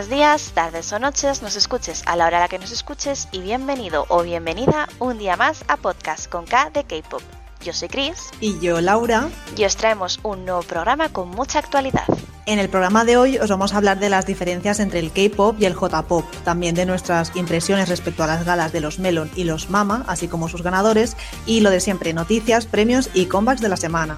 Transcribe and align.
Buenos 0.00 0.16
días, 0.16 0.52
tardes 0.54 0.90
o 0.94 0.98
noches, 0.98 1.42
nos 1.42 1.56
escuches 1.56 2.02
a 2.06 2.16
la 2.16 2.24
hora 2.24 2.38
a 2.38 2.40
la 2.40 2.48
que 2.48 2.58
nos 2.58 2.70
escuches 2.72 3.28
y 3.32 3.42
bienvenido 3.42 4.06
o 4.08 4.22
bienvenida 4.22 4.88
un 4.98 5.18
día 5.18 5.36
más 5.36 5.62
a 5.68 5.76
Podcast 5.76 6.26
con 6.26 6.46
K 6.46 6.70
de 6.70 6.84
K-Pop. 6.84 7.20
Yo 7.62 7.74
soy 7.74 7.88
Chris. 7.88 8.30
Y 8.40 8.58
yo, 8.60 8.80
Laura. 8.80 9.28
Y 9.58 9.66
os 9.66 9.76
traemos 9.76 10.18
un 10.22 10.46
nuevo 10.46 10.62
programa 10.62 11.10
con 11.10 11.28
mucha 11.28 11.58
actualidad. 11.58 12.06
En 12.46 12.58
el 12.58 12.70
programa 12.70 13.04
de 13.04 13.18
hoy 13.18 13.36
os 13.36 13.50
vamos 13.50 13.74
a 13.74 13.76
hablar 13.76 13.98
de 13.98 14.08
las 14.08 14.24
diferencias 14.24 14.80
entre 14.80 15.00
el 15.00 15.12
K-pop 15.12 15.56
y 15.60 15.66
el 15.66 15.74
J-pop, 15.74 16.24
también 16.44 16.74
de 16.74 16.86
nuestras 16.86 17.36
impresiones 17.36 17.90
respecto 17.90 18.24
a 18.24 18.26
las 18.26 18.46
galas 18.46 18.72
de 18.72 18.80
los 18.80 18.98
Melon 18.98 19.30
y 19.36 19.44
los 19.44 19.68
Mama, 19.68 20.06
así 20.08 20.28
como 20.28 20.48
sus 20.48 20.62
ganadores, 20.62 21.14
y 21.44 21.60
lo 21.60 21.68
de 21.68 21.80
siempre, 21.80 22.14
noticias, 22.14 22.64
premios 22.64 23.10
y 23.12 23.26
comebacks 23.26 23.60
de 23.60 23.68
la 23.68 23.76
semana. 23.76 24.16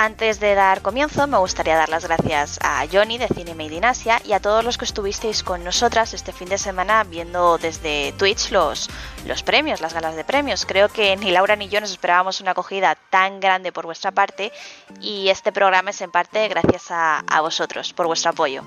Antes 0.00 0.38
de 0.38 0.54
dar 0.54 0.80
comienzo, 0.80 1.26
me 1.26 1.38
gustaría 1.38 1.74
dar 1.74 1.88
las 1.88 2.04
gracias 2.04 2.60
a 2.62 2.86
Johnny 2.86 3.18
de 3.18 3.26
Cine 3.26 3.56
Made 3.56 3.80
y 4.24 4.32
a 4.32 4.38
todos 4.38 4.64
los 4.64 4.78
que 4.78 4.84
estuvisteis 4.84 5.42
con 5.42 5.64
nosotras 5.64 6.14
este 6.14 6.30
fin 6.30 6.48
de 6.48 6.56
semana 6.56 7.02
viendo 7.02 7.58
desde 7.58 8.12
Twitch 8.12 8.52
los, 8.52 8.88
los 9.26 9.42
premios, 9.42 9.80
las 9.80 9.94
galas 9.94 10.14
de 10.14 10.22
premios. 10.22 10.66
Creo 10.66 10.88
que 10.88 11.16
ni 11.16 11.32
Laura 11.32 11.56
ni 11.56 11.68
yo 11.68 11.80
nos 11.80 11.90
esperábamos 11.90 12.40
una 12.40 12.52
acogida 12.52 12.96
tan 13.10 13.40
grande 13.40 13.72
por 13.72 13.86
vuestra 13.86 14.12
parte 14.12 14.52
y 15.00 15.30
este 15.30 15.50
programa 15.50 15.90
es 15.90 16.00
en 16.00 16.12
parte 16.12 16.46
gracias 16.46 16.92
a, 16.92 17.18
a 17.18 17.40
vosotros 17.40 17.92
por 17.92 18.06
vuestro 18.06 18.30
apoyo. 18.30 18.62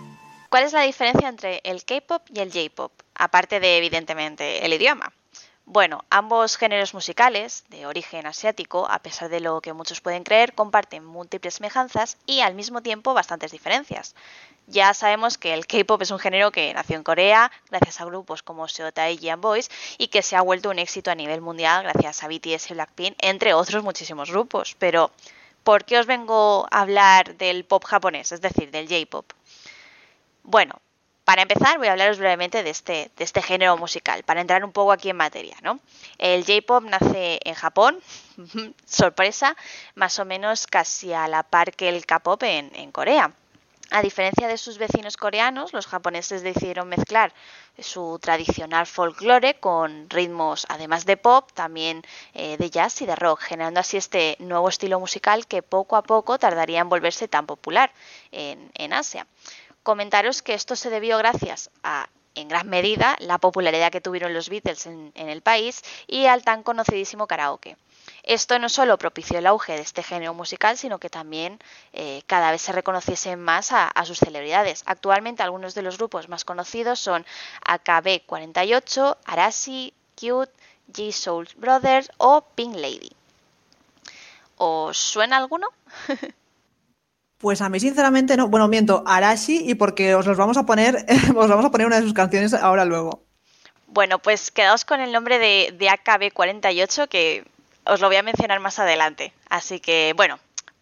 ¿Cuál 0.49 0.65
es 0.65 0.73
la 0.73 0.81
diferencia 0.81 1.29
entre 1.29 1.61
el 1.63 1.85
K-pop 1.85 2.23
y 2.27 2.41
el 2.41 2.51
J-pop? 2.51 2.91
Aparte 3.15 3.61
de, 3.61 3.77
evidentemente, 3.77 4.65
el 4.65 4.73
idioma. 4.73 5.13
Bueno, 5.73 6.03
ambos 6.09 6.57
géneros 6.57 6.93
musicales, 6.93 7.63
de 7.69 7.85
origen 7.85 8.27
asiático, 8.27 8.91
a 8.91 8.99
pesar 8.99 9.29
de 9.29 9.39
lo 9.39 9.61
que 9.61 9.71
muchos 9.71 10.01
pueden 10.01 10.25
creer, 10.25 10.53
comparten 10.53 11.05
múltiples 11.05 11.53
semejanzas 11.53 12.17
y 12.25 12.41
al 12.41 12.55
mismo 12.55 12.81
tiempo 12.81 13.13
bastantes 13.13 13.53
diferencias. 13.53 14.13
Ya 14.67 14.93
sabemos 14.93 15.37
que 15.37 15.53
el 15.53 15.67
K-pop 15.67 16.01
es 16.01 16.11
un 16.11 16.19
género 16.19 16.51
que 16.51 16.73
nació 16.73 16.97
en 16.97 17.03
Corea 17.03 17.49
gracias 17.69 18.01
a 18.01 18.05
grupos 18.05 18.43
como 18.43 18.67
Seota 18.67 19.09
y 19.09 19.19
Young 19.19 19.39
Boys 19.39 19.71
y 19.97 20.09
que 20.09 20.21
se 20.23 20.35
ha 20.35 20.41
vuelto 20.41 20.71
un 20.71 20.77
éxito 20.77 21.09
a 21.09 21.15
nivel 21.15 21.39
mundial 21.39 21.83
gracias 21.83 22.21
a 22.21 22.27
BTS 22.27 22.71
y 22.71 22.73
Blackpink, 22.73 23.15
entre 23.19 23.53
otros 23.53 23.81
muchísimos 23.81 24.29
grupos. 24.29 24.75
Pero, 24.77 25.09
¿por 25.63 25.85
qué 25.85 25.99
os 25.99 26.05
vengo 26.05 26.67
a 26.69 26.81
hablar 26.81 27.37
del 27.37 27.63
pop 27.63 27.85
japonés, 27.85 28.33
es 28.33 28.41
decir, 28.41 28.71
del 28.71 28.89
J-pop? 28.89 29.31
Bueno, 30.43 30.81
para 31.31 31.43
empezar, 31.43 31.77
voy 31.77 31.87
a 31.87 31.93
hablaros 31.93 32.17
brevemente 32.17 32.61
de 32.61 32.71
este, 32.71 33.09
de 33.15 33.23
este 33.23 33.41
género 33.41 33.77
musical, 33.77 34.21
para 34.23 34.41
entrar 34.41 34.65
un 34.65 34.73
poco 34.73 34.91
aquí 34.91 35.09
en 35.09 35.15
materia. 35.15 35.55
¿no? 35.63 35.79
El 36.17 36.43
J-Pop 36.43 36.83
nace 36.83 37.39
en 37.45 37.53
Japón, 37.53 37.97
sorpresa, 38.85 39.55
más 39.95 40.19
o 40.19 40.25
menos 40.25 40.67
casi 40.67 41.13
a 41.13 41.29
la 41.29 41.43
par 41.43 41.71
que 41.71 41.87
el 41.87 42.05
K-Pop 42.05 42.43
en, 42.43 42.91
Corea. 42.91 43.31
A 43.91 44.01
diferencia 44.01 44.49
de 44.49 44.57
sus 44.57 44.77
vecinos 44.77 45.15
coreanos, 45.15 45.71
los 45.71 45.87
japoneses 45.87 46.43
decidieron 46.43 46.89
mezclar 46.89 47.31
su 47.79 48.19
tradicional 48.21 48.85
folclore 48.85 49.53
con 49.53 50.09
ritmos, 50.09 50.65
además 50.67 51.05
de 51.05 51.15
pop, 51.15 51.49
también 51.53 52.01
eh, 52.33 52.57
de 52.57 52.69
jazz 52.69 53.01
y 53.01 53.05
de 53.05 53.15
rock, 53.15 53.39
generando 53.39 53.79
así 53.79 53.95
este 53.95 54.35
nuevo 54.39 54.67
estilo 54.67 54.99
musical 54.99 55.47
que 55.47 55.61
poco 55.61 55.95
a 55.95 56.03
poco 56.03 56.37
tardaría 56.37 56.81
en 56.81 56.89
volverse 56.89 57.29
tan 57.29 57.45
popular 57.45 57.93
en 58.31 58.93
Asia 58.93 59.27
comentaros 59.83 60.41
que 60.41 60.53
esto 60.53 60.75
se 60.75 60.89
debió 60.89 61.17
gracias 61.17 61.69
a 61.83 62.09
en 62.35 62.47
gran 62.47 62.69
medida 62.69 63.15
la 63.19 63.37
popularidad 63.37 63.91
que 63.91 64.01
tuvieron 64.01 64.33
los 64.33 64.49
Beatles 64.49 64.85
en, 64.85 65.11
el 65.15 65.41
país 65.41 65.83
y 66.07 66.25
al 66.25 66.43
tan 66.43 66.63
conocidísimo 66.63 67.27
karaoke. 67.27 67.77
Esto 68.23 68.59
no 68.59 68.69
solo 68.69 68.97
propició 68.97 69.39
el 69.39 69.47
auge 69.47 69.73
de 69.73 69.81
este 69.81 70.03
género 70.03 70.33
musical, 70.33 70.77
sino 70.77 70.99
que 70.99 71.09
también 71.09 71.59
eh, 71.93 72.21
cada 72.27 72.51
vez 72.51 72.61
se 72.61 72.71
reconociesen 72.71 73.39
más 73.39 73.71
a, 73.71 73.91
sus 74.05 74.19
celebridades. 74.19 74.83
Actualmente 74.85 75.43
algunos 75.43 75.75
de 75.75 75.81
los 75.81 75.97
grupos 75.97 76.29
más 76.29 76.45
conocidos 76.45 76.99
son 76.99 77.25
AKB48, 77.65 79.17
Arashi, 79.25 79.93
Cute, 80.15 80.51
G 80.91 81.11
Soul 81.11 81.49
Brothers 81.57 82.11
o 82.17 82.41
Pink 82.55 82.75
Lady. 82.75 83.11
¿Os 84.57 84.97
suena 84.97 85.37
alguno? 85.37 85.67
Pues 87.41 87.61
a 87.61 87.69
mí 87.69 87.79
sinceramente 87.79 88.37
no. 88.37 88.47
Bueno, 88.47 88.67
miento, 88.67 89.03
Arashi 89.05 89.63
y 89.69 89.75
porque 89.75 90.13
os 90.15 90.27
los 90.27 90.37
vamos 90.37 90.57
a 90.57 90.65
poner, 90.65 91.05
os 91.35 91.49
vamos 91.49 91.65
a 91.65 91.71
poner 91.71 91.87
una 91.87 91.97
de 91.97 92.03
sus 92.03 92.13
canciones 92.13 92.53
ahora 92.53 92.85
luego. 92.85 93.23
Bueno, 93.87 94.19
pues 94.19 94.51
quedaos 94.51 94.85
con 94.85 95.01
el 95.01 95.11
nombre 95.11 95.39
de, 95.39 95.75
de 95.77 95.87
AKB48 95.87 97.07
que 97.07 97.43
os 97.85 97.99
lo 97.99 98.07
voy 98.07 98.15
a 98.17 98.23
mencionar 98.23 98.59
más 98.59 98.79
adelante. 98.79 99.33
Así 99.49 99.79
que, 99.79 100.13
bueno, 100.15 100.39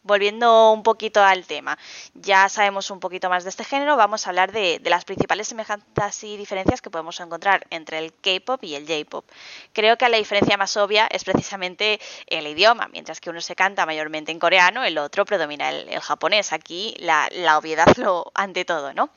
volviendo 0.09 0.71
un 0.71 0.81
poquito 0.81 1.23
al 1.23 1.45
tema, 1.45 1.77
ya 2.15 2.49
sabemos 2.49 2.89
un 2.89 2.99
poquito 2.99 3.29
más 3.29 3.43
de 3.43 3.51
este 3.51 3.63
género, 3.63 3.95
vamos 3.95 4.25
a 4.25 4.31
hablar 4.31 4.51
de, 4.51 4.81
las 4.83 5.05
principales 5.05 5.47
semejanzas 5.47 6.23
y 6.23 6.35
diferencias 6.35 6.81
que 6.81 6.89
podemos 6.89 7.19
encontrar 7.19 7.67
entre 7.69 7.99
el 7.99 8.11
K-pop 8.11 8.63
y 8.63 8.73
el 8.73 8.87
J-pop. 8.87 9.23
Creo 9.71 9.97
que 9.97 10.09
la 10.09 10.17
diferencia 10.17 10.57
más 10.57 10.75
obvia 10.77 11.05
es 11.11 11.23
precisamente 11.23 11.99
el 12.25 12.47
idioma, 12.47 12.89
mientras 12.91 13.21
que 13.21 13.29
uno 13.29 13.39
se 13.39 13.55
canta 13.55 13.85
mayormente 13.85 14.31
en 14.31 14.39
coreano, 14.39 14.83
el 14.83 14.97
otro 14.97 15.25
predomina 15.25 15.69
el, 15.69 15.99
japonés. 15.99 16.53
Aquí 16.53 16.95
la, 16.97 17.29
la 17.31 17.59
obviedad 17.59 17.95
lo 17.97 18.31
ante 18.33 18.65
todo, 18.65 18.93
¿no? 18.95 19.11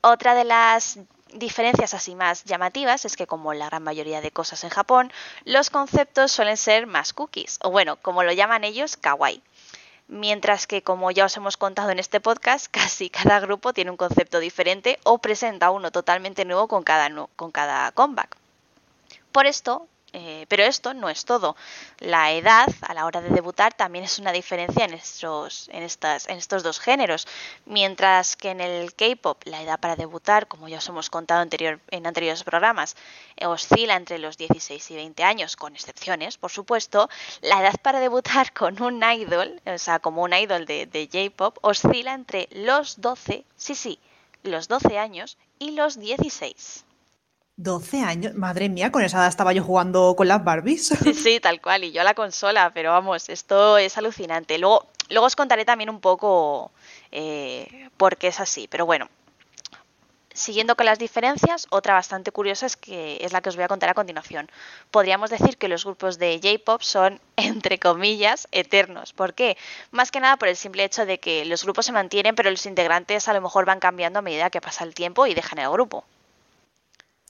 Otra 0.00 0.34
de 0.34 0.44
las 0.44 0.98
diferencias 1.34 1.92
así 1.92 2.14
más 2.14 2.44
llamativas 2.44 3.04
es 3.04 3.16
que 3.16 3.26
como 3.26 3.52
la 3.52 3.66
gran 3.66 3.82
mayoría 3.82 4.22
de 4.22 4.30
cosas 4.30 4.64
en 4.64 4.70
Japón, 4.70 5.12
los 5.44 5.68
conceptos 5.68 6.32
suelen 6.32 6.56
ser 6.56 6.86
más 6.86 7.12
cookies, 7.12 7.58
o 7.62 7.70
bueno, 7.70 7.96
como 7.96 8.22
lo 8.22 8.32
llaman 8.32 8.64
ellos, 8.64 8.96
kawaii 8.96 9.42
mientras 10.08 10.66
que, 10.66 10.82
como 10.82 11.10
ya 11.10 11.24
os 11.24 11.36
hemos 11.36 11.56
contado 11.56 11.90
en 11.90 11.98
este 11.98 12.20
podcast, 12.20 12.66
casi 12.70 13.10
cada 13.10 13.40
grupo 13.40 13.72
tiene 13.72 13.90
un 13.90 13.96
concepto 13.96 14.38
diferente 14.38 14.98
o 15.04 15.18
presenta 15.18 15.70
uno 15.70 15.90
totalmente 15.90 16.44
nuevo 16.44 16.68
con 16.68 16.82
cada, 16.82 17.10
con 17.36 17.50
cada 17.50 17.92
comeback. 17.92 18.36
Por 19.32 19.46
esto, 19.46 19.88
eh, 20.16 20.46
pero 20.48 20.62
esto 20.62 20.94
no 20.94 21.08
es 21.08 21.24
todo. 21.24 21.56
La 21.98 22.30
edad 22.32 22.68
a 22.82 22.94
la 22.94 23.04
hora 23.04 23.20
de 23.20 23.30
debutar 23.30 23.74
también 23.74 24.04
es 24.04 24.20
una 24.20 24.30
diferencia 24.30 24.84
en 24.84 24.94
estos, 24.94 25.68
en 25.72 25.82
estas, 25.82 26.28
en 26.28 26.38
estos 26.38 26.62
dos 26.62 26.78
géneros. 26.78 27.26
Mientras 27.66 28.36
que 28.36 28.50
en 28.50 28.60
el 28.60 28.94
K-pop 28.94 29.42
la 29.44 29.60
edad 29.60 29.80
para 29.80 29.96
debutar, 29.96 30.46
como 30.46 30.68
ya 30.68 30.78
os 30.78 30.88
hemos 30.88 31.10
contado 31.10 31.40
anterior, 31.40 31.80
en 31.90 32.06
anteriores 32.06 32.44
programas, 32.44 32.94
oscila 33.44 33.96
entre 33.96 34.20
los 34.20 34.38
16 34.38 34.88
y 34.92 34.94
20 34.94 35.24
años, 35.24 35.56
con 35.56 35.74
excepciones, 35.74 36.38
por 36.38 36.52
supuesto, 36.52 37.10
la 37.40 37.60
edad 37.60 37.74
para 37.82 37.98
debutar 37.98 38.52
con 38.54 38.80
un 38.80 39.02
idol, 39.02 39.60
o 39.66 39.78
sea, 39.78 39.98
como 39.98 40.22
un 40.22 40.32
idol 40.32 40.64
de, 40.64 40.86
de 40.86 41.08
J-pop, 41.12 41.58
oscila 41.62 42.14
entre 42.14 42.48
los 42.52 43.00
12, 43.00 43.44
sí, 43.56 43.74
sí, 43.74 43.98
los 44.44 44.68
12 44.68 44.96
años 44.96 45.38
y 45.58 45.72
los 45.72 45.98
16. 45.98 46.84
12 47.56 48.00
años, 48.00 48.34
madre 48.34 48.68
mía, 48.68 48.90
con 48.90 49.02
esa 49.02 49.18
edad 49.18 49.28
estaba 49.28 49.52
yo 49.52 49.62
jugando 49.62 50.14
con 50.16 50.26
las 50.26 50.42
Barbies. 50.42 50.88
Sí, 51.14 51.38
tal 51.40 51.60
cual, 51.60 51.84
y 51.84 51.92
yo 51.92 52.00
a 52.00 52.04
la 52.04 52.14
consola, 52.14 52.72
pero 52.74 52.90
vamos, 52.90 53.28
esto 53.28 53.78
es 53.78 53.96
alucinante. 53.96 54.58
Luego, 54.58 54.88
luego 55.08 55.26
os 55.26 55.36
contaré 55.36 55.64
también 55.64 55.88
un 55.88 56.00
poco 56.00 56.72
eh, 57.12 57.88
por 57.96 58.16
qué 58.16 58.28
es 58.28 58.40
así, 58.40 58.66
pero 58.68 58.86
bueno. 58.86 59.08
Siguiendo 60.32 60.74
con 60.74 60.86
las 60.86 60.98
diferencias, 60.98 61.68
otra 61.70 61.94
bastante 61.94 62.32
curiosa 62.32 62.66
es 62.66 62.76
que 62.76 63.18
es 63.20 63.32
la 63.32 63.40
que 63.40 63.50
os 63.50 63.54
voy 63.54 63.64
a 63.64 63.68
contar 63.68 63.88
a 63.88 63.94
continuación. 63.94 64.50
Podríamos 64.90 65.30
decir 65.30 65.56
que 65.56 65.68
los 65.68 65.84
grupos 65.84 66.18
de 66.18 66.40
J-pop 66.42 66.82
son, 66.82 67.20
entre 67.36 67.78
comillas, 67.78 68.48
eternos. 68.50 69.12
¿Por 69.12 69.34
qué? 69.34 69.56
Más 69.92 70.10
que 70.10 70.18
nada 70.18 70.36
por 70.36 70.48
el 70.48 70.56
simple 70.56 70.82
hecho 70.82 71.06
de 71.06 71.20
que 71.20 71.44
los 71.44 71.62
grupos 71.62 71.86
se 71.86 71.92
mantienen, 71.92 72.34
pero 72.34 72.50
los 72.50 72.66
integrantes 72.66 73.28
a 73.28 73.32
lo 73.32 73.40
mejor 73.40 73.64
van 73.64 73.78
cambiando 73.78 74.18
a 74.18 74.22
medida 74.22 74.50
que 74.50 74.60
pasa 74.60 74.82
el 74.82 74.92
tiempo 74.92 75.28
y 75.28 75.34
dejan 75.34 75.60
el 75.60 75.70
grupo. 75.70 76.04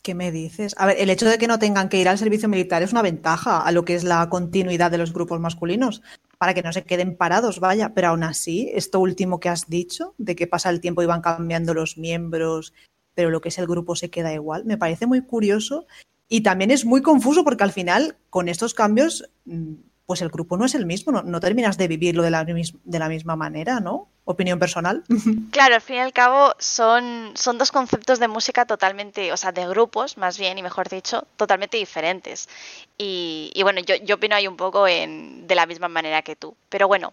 ¿Qué 0.05 0.15
me 0.15 0.31
dices? 0.31 0.75
A 0.77 0.85
ver, 0.85 0.97
el 1.01 1.09
hecho 1.09 1.27
de 1.27 1.39
que 1.39 1.47
no 1.47 1.59
tengan 1.59 1.89
que 1.89 1.99
ir 1.99 2.11
al 2.11 2.19
servicio 2.19 2.47
militar 2.47 2.83
es 2.83 2.93
una 2.93 3.01
ventaja 3.01 3.63
a 3.63 3.73
lo 3.73 3.87
que 3.87 3.95
es 3.95 4.05
la 4.05 4.29
continuidad 4.29 4.91
de 4.91 4.99
los 4.99 5.15
grupos 5.15 5.41
masculinos, 5.41 6.03
para 6.37 6.53
que 6.53 6.61
no 6.61 6.75
se 6.75 6.85
queden 6.85 7.17
parados, 7.17 7.59
vaya, 7.59 7.95
pero 7.95 8.09
aún 8.09 8.23
así, 8.23 8.71
esto 8.75 9.01
último 9.01 9.41
que 9.41 9.49
has 9.49 9.67
dicho, 9.67 10.15
de 10.19 10.37
que 10.37 10.47
pasa 10.47 10.69
el 10.69 10.83
tiempo 10.83 11.03
y 11.03 11.07
van 11.07 11.23
cambiando 11.23 11.73
los 11.73 11.97
miembros, 11.97 12.75
pero 13.15 13.31
lo 13.31 13.41
que 13.41 13.49
es 13.49 13.57
el 13.57 13.67
grupo 13.67 13.97
se 13.97 14.11
queda 14.11 14.35
igual, 14.35 14.67
me 14.67 14.77
parece 14.77 15.07
muy 15.07 15.23
curioso 15.23 15.87
y 16.29 16.43
también 16.43 16.71
es 16.71 16.85
muy 16.85 17.01
confuso 17.01 17.43
porque 17.43 17.65
al 17.65 17.73
final, 17.73 18.19
con 18.29 18.51
estos 18.51 18.75
cambios, 18.75 19.31
mm, 19.47 19.73
pues 20.07 20.21
el 20.21 20.29
grupo 20.29 20.57
no 20.57 20.67
es 20.67 20.75
el 20.75 20.85
mismo, 20.85 21.13
no, 21.13 21.41
terminas 21.41 21.79
de 21.79 21.89
vivirlo 21.89 22.23
de 22.23 22.31
la, 22.31 22.45
de 22.45 22.99
la 22.99 23.09
misma 23.09 23.37
manera, 23.37 23.81
¿no? 23.81 24.09
Opinión 24.25 24.59
personal. 24.59 25.03
Claro, 25.51 25.77
al 25.77 25.81
fin 25.81 25.97
y 25.97 25.99
al 26.01 26.13
cabo 26.13 26.55
son, 26.59 27.33
son 27.35 27.59
dos 27.59 27.71
conceptos 27.71 28.19
de 28.19 28.29
música 28.29 28.67
totalmente, 28.67 29.33
o 29.33 29.37
sea, 29.37 29.53
de 29.53 29.67
grupos, 29.67 30.17
más 30.19 30.39
bien, 30.39 30.59
y 30.59 30.63
mejor 30.63 30.89
dicho, 30.89 31.27
totalmente 31.37 31.77
diferentes. 31.77 32.49
Y, 32.99 33.59
bueno, 33.63 33.81
yo, 33.81 33.97
yo 33.97 34.17
opino 34.17 34.37
ahí 34.37 34.47
un 34.47 34.57
poco 34.57 34.87
en, 34.87 35.47
de 35.47 35.55
la 35.55 35.67
misma 35.67 35.89
manera 35.89 36.23
que 36.23 36.37
tú. 36.37 36.57
Pero 36.69 36.87
bueno, 36.87 37.13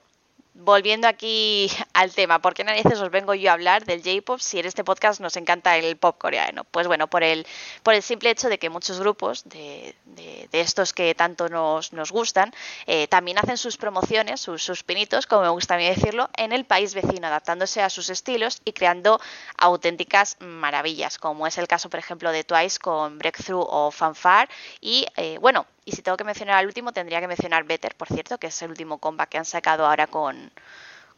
volviendo 0.53 1.07
aquí 1.07 1.69
al 1.93 2.11
tema, 2.13 2.39
¿por 2.39 2.53
qué 2.53 2.63
narices 2.63 2.99
os 2.99 3.11
vengo 3.11 3.33
yo 3.33 3.49
a 3.49 3.53
hablar 3.53 3.85
del 3.85 4.01
J-pop 4.03 4.39
si 4.39 4.59
en 4.59 4.65
este 4.65 4.83
podcast 4.83 5.19
nos 5.21 5.35
encanta 5.37 5.77
el 5.77 5.97
pop 5.97 6.17
coreano? 6.17 6.63
Pues 6.65 6.87
bueno, 6.87 7.07
por 7.07 7.23
el, 7.23 7.45
por 7.83 7.93
el 7.93 8.01
simple 8.01 8.29
hecho 8.29 8.49
de 8.49 8.59
que 8.59 8.69
muchos 8.69 8.99
grupos 8.99 9.43
de, 9.45 9.95
de, 10.05 10.47
estos 10.51 10.93
que 10.93 11.15
tanto 11.15 11.49
nos, 11.49 11.93
nos 11.93 12.11
gustan 12.11 12.53
eh, 12.85 13.07
también 13.07 13.39
hacen 13.39 13.57
sus 13.57 13.77
promociones, 13.77 14.41
sus, 14.41 14.63
sus 14.63 14.83
pinitos, 14.83 15.25
como 15.25 15.43
me 15.43 15.49
gusta 15.49 15.75
a 15.75 15.77
mí 15.77 15.85
decirlo, 15.85 16.29
en 16.37 16.51
el 16.51 16.65
país 16.65 16.93
vecino, 16.93 17.27
adaptándose 17.27 17.81
a 17.81 17.89
sus 17.89 18.09
estilos 18.09 18.61
y 18.65 18.73
creando 18.73 19.19
auténticas 19.57 20.37
maravillas, 20.39 21.17
como 21.17 21.47
es 21.47 21.57
el 21.57 21.67
caso, 21.67 21.89
por 21.89 21.99
ejemplo, 21.99 22.31
de 22.31 22.43
Twice 22.43 22.79
con 22.79 23.17
Breakthrough 23.17 23.65
o 23.67 23.91
Fanfare. 23.91 24.49
Y 24.81 25.07
eh, 25.15 25.37
bueno, 25.39 25.65
y 25.85 25.93
si 25.93 26.01
tengo 26.01 26.17
que 26.17 26.23
mencionar 26.23 26.57
al 26.57 26.67
último, 26.67 26.91
tendría 26.91 27.19
que 27.19 27.27
mencionar 27.27 27.63
Better, 27.63 27.95
por 27.95 28.07
cierto, 28.07 28.37
que 28.37 28.47
es 28.47 28.61
el 28.61 28.69
último 28.69 28.99
comeback 28.99 29.29
que 29.29 29.37
han 29.37 29.45
sacado 29.45 29.85
ahora 29.85 30.07
con, 30.07 30.51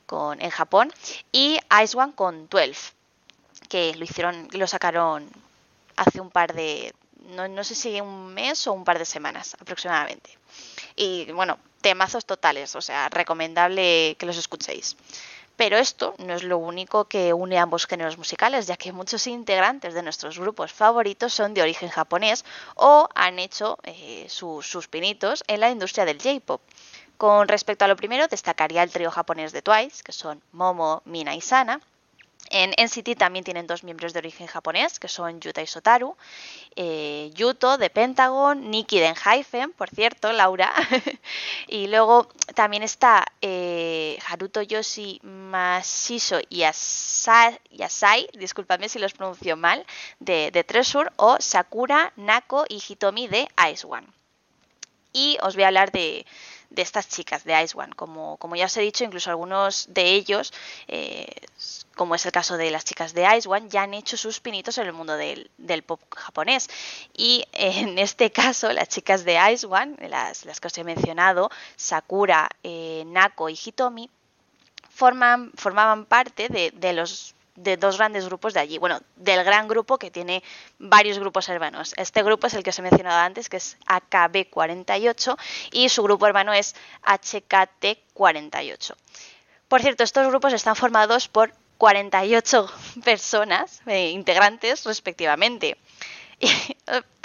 con 0.06 0.42
en 0.42 0.50
Japón. 0.50 0.92
Y 1.32 1.60
Ice 1.84 1.98
One 1.98 2.14
con 2.14 2.48
12, 2.48 2.94
que 3.70 3.94
lo 3.96 4.04
hicieron, 4.06 4.48
lo 4.52 4.68
sacaron 4.68 5.30
hace 5.96 6.22
un 6.22 6.30
par 6.30 6.54
de, 6.54 6.94
no, 7.30 7.48
no 7.48 7.64
sé 7.64 7.76
si 7.76 8.00
un 8.00 8.34
mes 8.34 8.66
o 8.68 8.74
un 8.74 8.86
par 8.86 9.00
de 9.00 9.06
semanas 9.06 9.56
aproximadamente. 9.60 10.38
Y 10.96 11.32
bueno, 11.32 11.58
temazos 11.82 12.26
totales, 12.26 12.76
o 12.76 12.82
sea, 12.82 13.10
recomendable 13.10 14.16
que 14.18 14.26
los 14.26 14.38
escuchéis. 14.38 14.96
Pero 15.56 15.78
esto 15.78 16.16
no 16.18 16.34
es 16.34 16.44
lo 16.44 16.58
único 16.58 17.06
que 17.06 17.32
une 17.34 17.60
ambos 17.60 17.86
géneros 17.86 18.18
musicales, 18.18 18.66
ya 18.66 18.76
que 18.76 18.92
muchos 18.92 19.28
integrantes 19.28 19.94
de 19.94 20.02
nuestros 20.02 20.40
grupos 20.40 20.74
favoritos 20.74 21.34
son 21.34 21.54
de 21.54 21.62
origen 21.62 21.90
japonés 21.90 22.44
o 22.76 23.08
han 23.14 23.38
hecho 23.40 23.78
eh, 23.84 24.26
sus 24.30 24.88
pinitos 24.88 25.44
en 25.48 25.60
la 25.60 25.70
industria 25.70 26.06
del 26.06 26.22
J-pop. 26.22 26.62
Con 27.18 27.48
respecto 27.48 27.86
a 27.86 27.88
lo 27.88 27.96
primero, 27.96 28.28
destacaría 28.28 28.84
el 28.84 28.92
trío 28.92 29.12
japonés 29.12 29.52
de 29.52 29.62
Twice, 29.62 30.04
que 30.04 30.12
son 30.12 30.42
Momo, 30.52 31.02
Mina 31.06 31.36
y 31.36 31.42
Sana, 31.42 31.80
en 32.50 32.72
NCT 32.72 33.18
también 33.18 33.44
tienen 33.44 33.68
dos 33.68 33.84
miembros 33.84 34.14
de 34.14 34.20
origen 34.20 34.48
japonés, 34.48 35.00
que 35.00 35.08
son 35.08 35.40
Yuta 35.40 35.62
y 35.62 35.68
Sotaru. 35.68 36.16
Eh, 36.76 37.32
Yuto 37.34 37.78
de 37.78 37.90
Pentagon, 37.90 38.70
Nikki 38.70 39.00
de 39.00 39.08
Enhypen, 39.08 39.72
por 39.72 39.90
cierto, 39.90 40.32
Laura. 40.32 40.74
y 41.68 41.88
luego 41.88 42.28
también 42.56 42.84
está 42.84 43.26
eh, 43.42 44.20
Haruto 44.28 44.62
Yoshi 44.62 45.20
Mashiso 45.24 46.40
y 46.50 46.60
Yasai, 46.60 48.30
discúlpame 48.34 48.90
si 48.90 49.00
los 49.00 49.14
pronuncio 49.14 49.58
mal, 49.58 49.86
de, 50.20 50.52
de 50.52 50.64
Treasure, 50.64 51.10
o 51.16 51.38
Sakura, 51.40 52.14
Nako 52.16 52.66
y 52.68 52.82
Hitomi 52.88 53.28
de 53.28 53.48
Ice 53.72 53.88
One. 53.88 54.08
Y 55.12 55.38
os 55.42 55.56
voy 55.56 55.64
a 55.64 55.68
hablar 55.68 55.92
de, 55.92 56.26
de 56.74 56.82
estas 56.82 57.08
chicas 57.08 57.44
de 57.44 57.62
Ice 57.64 57.78
One. 57.78 57.94
Como, 57.96 58.38
como 58.38 58.56
ya 58.56 58.66
os 58.66 58.76
he 58.78 58.82
dicho, 58.82 59.04
incluso 59.04 59.30
algunos 59.30 59.88
de 59.94 60.12
ellos, 60.12 60.52
eh, 60.88 61.28
como 61.96 62.16
es 62.16 62.26
el 62.26 62.32
caso 62.32 62.58
de 62.58 62.72
las 62.72 62.84
chicas 62.84 63.14
de 63.14 63.28
Ice 63.38 63.48
One, 63.48 63.70
ya 63.70 63.84
han 63.84 63.94
hecho 63.94 64.18
sus 64.18 64.40
pinitos 64.40 64.78
en 64.80 64.88
el 64.88 64.94
mundo 64.94 65.16
del, 65.16 65.84
pop 65.86 66.02
japonés. 66.16 66.70
Y 67.16 67.46
en 67.54 68.00
este 68.00 68.32
caso, 68.32 68.72
las 68.74 68.90
chicas 68.90 69.24
de 69.24 69.40
Ice 69.54 69.68
One, 69.68 69.96
las, 70.10 70.46
las 70.46 70.60
que 70.60 70.68
os 70.68 70.78
he 70.78 70.84
mencionado, 70.84 71.50
Sakura, 71.76 72.50
eh, 72.64 73.04
Nako 73.06 73.50
y 73.50 73.60
Hitomi, 73.64 74.10
forman, 74.90 75.52
formaban 75.56 76.06
parte 76.06 76.50
de, 76.50 76.72
de 76.72 76.94
los 76.94 77.36
de 77.56 77.78
dos 77.78 77.98
grandes 77.98 78.26
grupos 78.26 78.54
de 78.54 78.60
allí. 78.60 78.78
Bueno, 78.78 79.00
del 79.16 79.44
gran 79.44 79.68
grupo 79.68 79.98
que 79.98 80.12
tiene 80.12 80.44
varios 80.80 81.20
grupos 81.20 81.50
hermanos. 81.50 81.94
Este 81.98 82.24
grupo 82.24 82.48
es 82.48 82.54
el 82.54 82.64
que 82.64 82.72
os 82.72 82.80
he 82.80 82.82
mencionado 82.82 83.20
antes, 83.20 83.50
que 83.50 83.58
es 83.58 83.78
AKB48, 83.86 85.38
y 85.72 85.90
su 85.90 86.04
grupo 86.04 86.28
hermano 86.28 86.54
es 86.54 86.76
HKT48. 87.04 88.96
Por 89.68 89.82
cierto, 89.82 90.04
estos 90.04 90.28
grupos 90.28 90.54
están 90.54 90.76
formados 90.76 91.28
por 91.28 91.54
48 91.78 92.72
personas, 93.04 93.82
eh, 93.88 94.10
integrantes 94.10 94.86
respectivamente. 94.86 95.78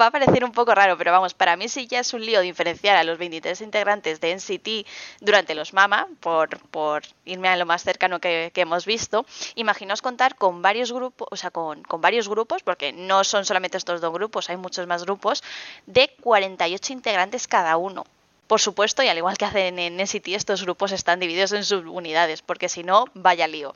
va 0.00 0.06
a 0.06 0.10
parecer 0.10 0.44
un 0.44 0.52
poco 0.52 0.74
raro, 0.74 0.96
pero 0.96 1.12
vamos, 1.12 1.34
para 1.34 1.56
mí 1.56 1.68
sí 1.68 1.86
ya 1.86 2.00
es 2.00 2.14
un 2.14 2.24
lío 2.24 2.40
diferenciar 2.40 2.96
a 2.96 3.04
los 3.04 3.18
23 3.18 3.60
integrantes 3.60 4.20
de 4.20 4.34
NCT 4.34 4.86
durante 5.20 5.54
los 5.54 5.72
MAMA, 5.72 6.06
por, 6.20 6.58
por 6.68 7.02
irme 7.24 7.48
a 7.48 7.56
lo 7.56 7.66
más 7.66 7.82
cercano 7.82 8.20
que, 8.20 8.52
hemos 8.54 8.86
visto. 8.86 9.26
Imaginaos 9.54 10.02
contar 10.02 10.36
con 10.36 10.62
varios 10.62 10.92
grupos, 10.92 11.28
o 11.30 11.36
sea, 11.36 11.50
con, 11.50 11.82
con, 11.82 12.00
varios 12.00 12.28
grupos, 12.28 12.62
porque 12.62 12.92
no 12.92 13.24
son 13.24 13.44
solamente 13.44 13.76
estos 13.76 14.00
dos 14.00 14.12
grupos, 14.12 14.50
hay 14.50 14.56
muchos 14.56 14.86
más 14.86 15.04
grupos, 15.04 15.42
de 15.86 16.14
48 16.20 16.92
integrantes 16.92 17.48
cada 17.48 17.76
uno. 17.76 18.04
Por 18.46 18.60
supuesto, 18.60 19.02
y 19.02 19.08
al 19.08 19.18
igual 19.18 19.36
que 19.36 19.44
hacen 19.44 19.78
en 19.78 19.96
NCT, 19.96 20.28
estos 20.28 20.62
grupos 20.62 20.92
están 20.92 21.20
divididos 21.20 21.52
en 21.52 21.64
subunidades, 21.64 22.42
porque 22.42 22.68
si 22.68 22.82
no, 22.82 23.04
vaya 23.14 23.46
lío. 23.46 23.74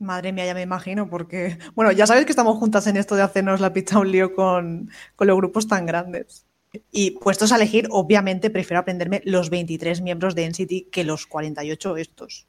Madre 0.00 0.32
mía, 0.32 0.46
ya 0.46 0.54
me 0.54 0.62
imagino, 0.62 1.10
porque, 1.10 1.58
bueno, 1.74 1.92
ya 1.92 2.06
sabéis 2.06 2.24
que 2.24 2.32
estamos 2.32 2.56
juntas 2.56 2.86
en 2.86 2.96
esto 2.96 3.16
de 3.16 3.22
hacernos 3.22 3.60
la 3.60 3.74
pizza 3.74 3.98
un 3.98 4.10
lío 4.10 4.34
con, 4.34 4.90
los 5.18 5.36
grupos 5.36 5.68
tan 5.68 5.84
grandes. 5.84 6.46
Y 6.90 7.12
puestos 7.12 7.52
a 7.52 7.56
elegir, 7.56 7.86
obviamente 7.90 8.48
prefiero 8.48 8.80
aprenderme 8.80 9.20
los 9.24 9.50
23 9.50 10.00
miembros 10.00 10.34
de 10.34 10.48
NCT 10.48 10.90
que 10.90 11.04
los 11.04 11.26
48 11.26 11.98
estos. 11.98 12.46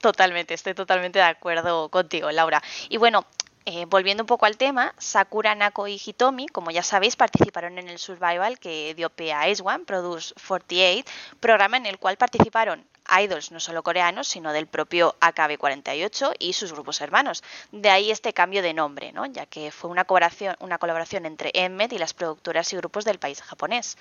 Totalmente, 0.00 0.52
estoy 0.52 0.74
totalmente 0.74 1.20
de 1.20 1.24
acuerdo 1.24 1.88
contigo, 1.88 2.30
Laura. 2.32 2.62
Y 2.90 2.98
bueno, 2.98 3.24
eh, 3.64 3.86
volviendo 3.86 4.22
un 4.22 4.26
poco 4.26 4.44
al 4.44 4.58
tema, 4.58 4.94
Sakura, 4.98 5.54
Nako 5.54 5.88
y 5.88 5.98
Hitomi, 6.04 6.48
como 6.48 6.70
ya 6.70 6.82
sabéis, 6.82 7.16
participaron 7.16 7.78
en 7.78 7.88
el 7.88 7.98
Survival 7.98 8.58
que 8.58 8.94
dio 8.94 9.08
pie 9.08 9.32
a 9.32 9.42
Ace 9.42 9.62
One, 9.64 9.84
Produce 9.84 10.34
48, 10.46 11.10
programa 11.40 11.78
en 11.78 11.86
el 11.86 11.98
cual 11.98 12.16
participaron 12.18 12.84
idols 13.18 13.50
no 13.52 13.60
solo 13.60 13.82
coreanos, 13.82 14.28
sino 14.28 14.52
del 14.52 14.66
propio 14.66 15.16
AKB48 15.20 16.34
y 16.38 16.52
sus 16.52 16.72
grupos 16.72 17.00
hermanos. 17.00 17.42
De 17.72 17.90
ahí 17.90 18.10
este 18.10 18.32
cambio 18.32 18.62
de 18.62 18.74
nombre, 18.74 19.12
¿no? 19.12 19.26
ya 19.26 19.46
que 19.46 19.70
fue 19.70 19.90
una 19.90 20.04
colaboración, 20.04 20.56
una 20.60 20.78
colaboración 20.78 21.26
entre 21.26 21.50
Emmet 21.54 21.92
y 21.92 21.98
las 21.98 22.14
productoras 22.14 22.72
y 22.72 22.76
grupos 22.76 23.04
del 23.04 23.18
país 23.18 23.42
japonés. 23.42 23.96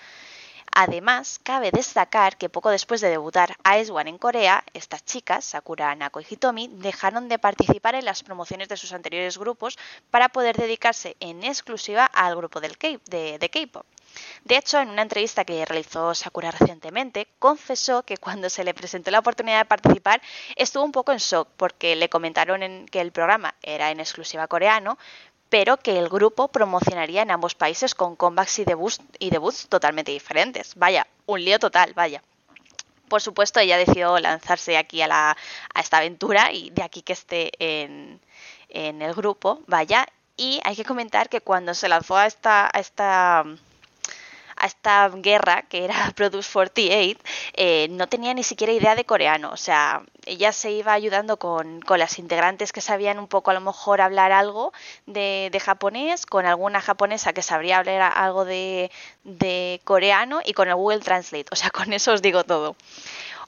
Además, 0.72 1.40
cabe 1.44 1.72
destacar 1.72 2.38
que 2.38 2.50
poco 2.50 2.70
después 2.70 3.02
de 3.02 3.10
debutar 3.10 3.56
Ice 3.80 3.92
One 3.92 4.10
en 4.10 4.18
Corea, 4.18 4.64
estas 4.74 5.04
chicas, 5.04 5.46
Sakura, 5.46 5.94
Nako 5.96 6.22
y 6.22 6.26
Hitomi, 6.30 6.70
dejaron 6.74 7.28
de 7.28 7.40
participar 7.40 7.96
en 7.96 8.06
las 8.06 8.24
promociones 8.24 8.70
de 8.70 8.78
sus 8.78 8.94
anteriores 8.94 9.38
grupos 9.38 9.78
para 10.12 10.30
poder 10.30 10.56
dedicarse 10.58 11.16
en 11.20 11.44
exclusiva 11.44 12.06
al 12.06 12.36
grupo 12.36 12.62
del 12.62 12.78
K 12.78 13.00
de 13.06 13.50
K-pop. 13.52 13.86
De 14.44 14.58
hecho, 14.58 14.80
en 14.80 14.90
una 14.90 15.04
entrevista 15.04 15.46
que 15.46 15.66
realizó 15.66 16.16
Sakura 16.16 16.52
recientemente, 16.52 17.28
confesó 17.38 18.04
que 18.04 18.18
cuando 18.18 18.50
se 18.50 18.64
le 18.64 18.74
presentó 18.74 19.12
la 19.12 19.20
oportunidad 19.20 19.60
de 19.60 19.66
participar 19.66 20.22
estuvo 20.56 20.84
un 20.84 20.92
poco 20.92 21.12
en 21.12 21.20
shock 21.20 21.48
porque 21.58 21.96
le 21.96 22.10
comentaron 22.10 22.64
en 22.64 22.86
que 22.88 23.02
el 23.02 23.12
programa 23.12 23.56
era 23.62 23.92
en 23.92 24.00
exclusiva 24.00 24.48
coreano, 24.48 24.98
pero 25.50 25.78
que 25.78 25.98
el 25.98 26.10
grupo 26.10 26.48
promocionaría 26.48 27.24
en 27.24 27.32
ambos 27.32 27.56
países 27.56 27.96
con 27.96 28.16
comebacks 28.16 28.60
y 28.60 28.66
debuts, 28.66 29.02
y 29.18 29.30
debuts 29.30 29.68
totalmente 29.68 30.12
diferentes. 30.12 30.76
Vaya, 30.76 31.08
un 31.26 31.44
lío 31.44 31.60
total, 31.60 31.94
vaya. 31.94 32.24
Por 33.08 33.22
supuesto, 33.22 33.60
ella 33.60 33.78
decidió 33.78 34.20
lanzarse 34.20 34.78
aquí 34.78 35.02
a, 35.02 35.08
la, 35.08 35.38
a 35.74 35.80
esta 35.80 35.98
aventura 35.98 36.52
y 36.52 36.70
de 36.70 36.84
aquí 36.84 37.02
que 37.02 37.14
esté 37.14 37.52
en, 37.58 38.22
en 38.70 39.02
el 39.02 39.16
grupo, 39.16 39.62
vaya. 39.66 40.06
Y 40.38 40.62
hay 40.64 40.76
que 40.76 40.86
comentar 40.86 41.28
que 41.28 41.42
cuando 41.42 41.74
se 41.74 41.90
lanzó 41.90 42.16
a 42.16 42.28
esta, 42.28 42.70
a 42.72 42.80
esta 42.80 43.44
a 44.60 44.68
esta 44.68 45.10
guerra, 45.10 45.64
que 45.64 45.86
era 45.86 45.96
Produce 46.16 46.52
48, 46.52 47.20
eh, 47.54 47.88
no 47.92 48.08
tenía 48.08 48.34
ni 48.34 48.44
siquiera 48.44 48.74
idea 48.74 48.96
de 48.96 49.06
coreano. 49.06 49.52
O 49.52 49.58
sea, 49.58 50.04
ella 50.26 50.52
se 50.52 50.72
iba 50.72 50.94
ayudando 50.94 51.38
con, 51.38 51.82
las 51.98 52.20
integrantes 52.20 52.72
que 52.72 52.82
sabían 52.82 53.20
un 53.20 53.28
poco 53.28 53.52
a 53.52 53.54
lo 53.54 53.62
mejor 53.62 54.02
hablar 54.02 54.32
algo 54.32 54.74
de, 55.06 55.62
japonés, 55.64 56.26
con 56.26 56.46
alguna 56.46 56.82
japonesa 56.82 57.34
que 57.34 57.42
sabría 57.42 57.80
hablar 57.80 58.14
algo 58.16 58.46
de, 58.46 58.92
de 59.24 59.82
coreano 59.84 60.42
y 60.46 60.54
con 60.54 60.68
el 60.68 60.76
Google 60.76 61.00
Translate. 61.00 61.48
O 61.52 61.56
sea, 61.56 61.70
con 61.72 61.94
eso 61.94 62.14
os 62.14 62.22
digo 62.22 62.44
todo. 62.44 62.76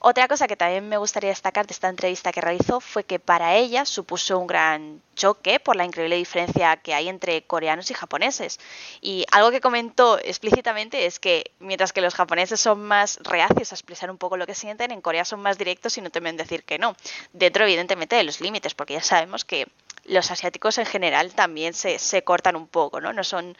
Otra 0.04 0.26
cosa 0.26 0.48
que 0.48 0.56
también 0.56 0.88
me 0.88 0.96
gustaría 0.96 1.30
destacar 1.30 1.68
de 1.68 1.74
esta 1.74 1.88
entrevista 1.88 2.32
que 2.32 2.40
realizó 2.40 2.80
fue 2.80 3.04
que 3.04 3.20
para 3.20 3.54
ella 3.54 3.84
supuso 3.84 4.36
un 4.36 4.48
gran 4.48 5.00
choque 5.14 5.60
por 5.60 5.76
la 5.76 5.84
increíble 5.84 6.16
diferencia 6.16 6.76
que 6.78 6.92
hay 6.92 7.08
entre 7.08 7.42
coreanos 7.42 7.88
y 7.92 7.94
japoneses. 7.94 8.58
Y 9.00 9.24
algo 9.30 9.52
que 9.52 9.60
comentó 9.60 10.18
explícitamente 10.18 11.06
es 11.06 11.20
que 11.20 11.52
mientras 11.60 11.92
que 11.92 12.00
los 12.00 12.16
japoneses 12.16 12.60
son 12.60 12.82
más 12.82 13.20
reacios 13.22 13.70
a 13.70 13.76
expresar 13.76 14.10
un 14.10 14.18
poco 14.18 14.36
lo 14.36 14.44
que 14.44 14.56
sienten, 14.56 14.90
en 14.90 15.02
Corea 15.02 15.24
son 15.24 15.38
más 15.40 15.56
directos 15.56 15.96
y 15.96 16.00
no 16.00 16.10
temen 16.10 16.36
decir 16.36 16.64
que 16.64 16.80
no. 16.80 16.96
Dentro, 17.32 17.62
evidentemente, 17.62 18.16
de 18.16 18.24
los 18.24 18.40
límites, 18.40 18.74
porque 18.74 18.94
ya 18.94 19.02
sabemos 19.02 19.44
que 19.44 19.68
los 20.04 20.32
asiáticos 20.32 20.78
en 20.78 20.86
general 20.86 21.32
también 21.32 21.74
se, 21.74 22.00
se 22.00 22.24
cortan 22.24 22.56
un 22.56 22.66
poco, 22.66 23.00
¿no? 23.00 23.12
No 23.12 23.22
son. 23.22 23.56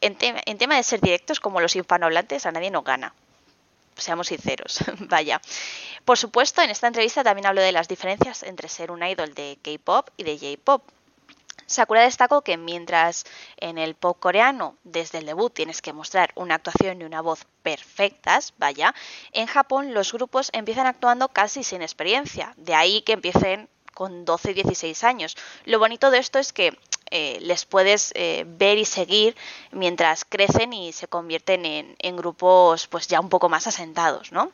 En, 0.00 0.16
en 0.20 0.58
tema 0.58 0.74
de 0.74 0.82
ser 0.82 1.00
directos, 1.00 1.38
como 1.38 1.60
los 1.60 1.76
hispanohablantes, 1.76 2.44
a 2.44 2.50
nadie 2.50 2.72
nos 2.72 2.82
gana 2.82 3.14
seamos 3.96 4.28
sinceros, 4.28 4.78
vaya. 5.00 5.40
Por 6.04 6.18
supuesto, 6.18 6.62
en 6.62 6.70
esta 6.70 6.86
entrevista 6.86 7.24
también 7.24 7.46
hablo 7.46 7.62
de 7.62 7.72
las 7.72 7.88
diferencias 7.88 8.42
entre 8.42 8.68
ser 8.68 8.90
un 8.90 9.02
idol 9.02 9.34
de 9.34 9.58
K-pop 9.62 10.10
y 10.16 10.24
de 10.24 10.38
J-pop. 10.38 10.82
Sakura 11.66 12.02
destacó 12.02 12.42
que 12.42 12.56
mientras 12.56 13.24
en 13.56 13.78
el 13.78 13.94
pop 13.94 14.18
coreano 14.20 14.76
desde 14.84 15.18
el 15.18 15.26
debut 15.26 15.52
tienes 15.52 15.80
que 15.80 15.94
mostrar 15.94 16.32
una 16.34 16.56
actuación 16.56 17.00
y 17.00 17.04
una 17.04 17.22
voz 17.22 17.46
perfectas, 17.62 18.52
vaya, 18.58 18.94
en 19.32 19.46
Japón 19.46 19.94
los 19.94 20.12
grupos 20.12 20.50
empiezan 20.52 20.86
actuando 20.86 21.28
casi 21.28 21.64
sin 21.64 21.80
experiencia, 21.80 22.52
de 22.58 22.74
ahí 22.74 23.00
que 23.02 23.14
empiecen 23.14 23.68
con 23.94 24.24
12 24.24 24.50
y 24.50 24.54
16 24.54 25.04
años. 25.04 25.36
Lo 25.64 25.78
bonito 25.78 26.10
de 26.10 26.18
esto 26.18 26.38
es 26.38 26.52
que 26.52 26.76
eh, 27.10 27.38
les 27.40 27.64
puedes 27.64 28.12
eh, 28.14 28.44
ver 28.46 28.78
y 28.78 28.84
seguir 28.84 29.36
mientras 29.72 30.24
crecen 30.24 30.72
y 30.72 30.92
se 30.92 31.08
convierten 31.08 31.64
en, 31.64 32.16
grupos 32.16 32.86
pues 32.86 33.08
ya 33.08 33.20
un 33.20 33.28
poco 33.28 33.48
más 33.48 33.66
asentados, 33.66 34.32
¿no? 34.32 34.52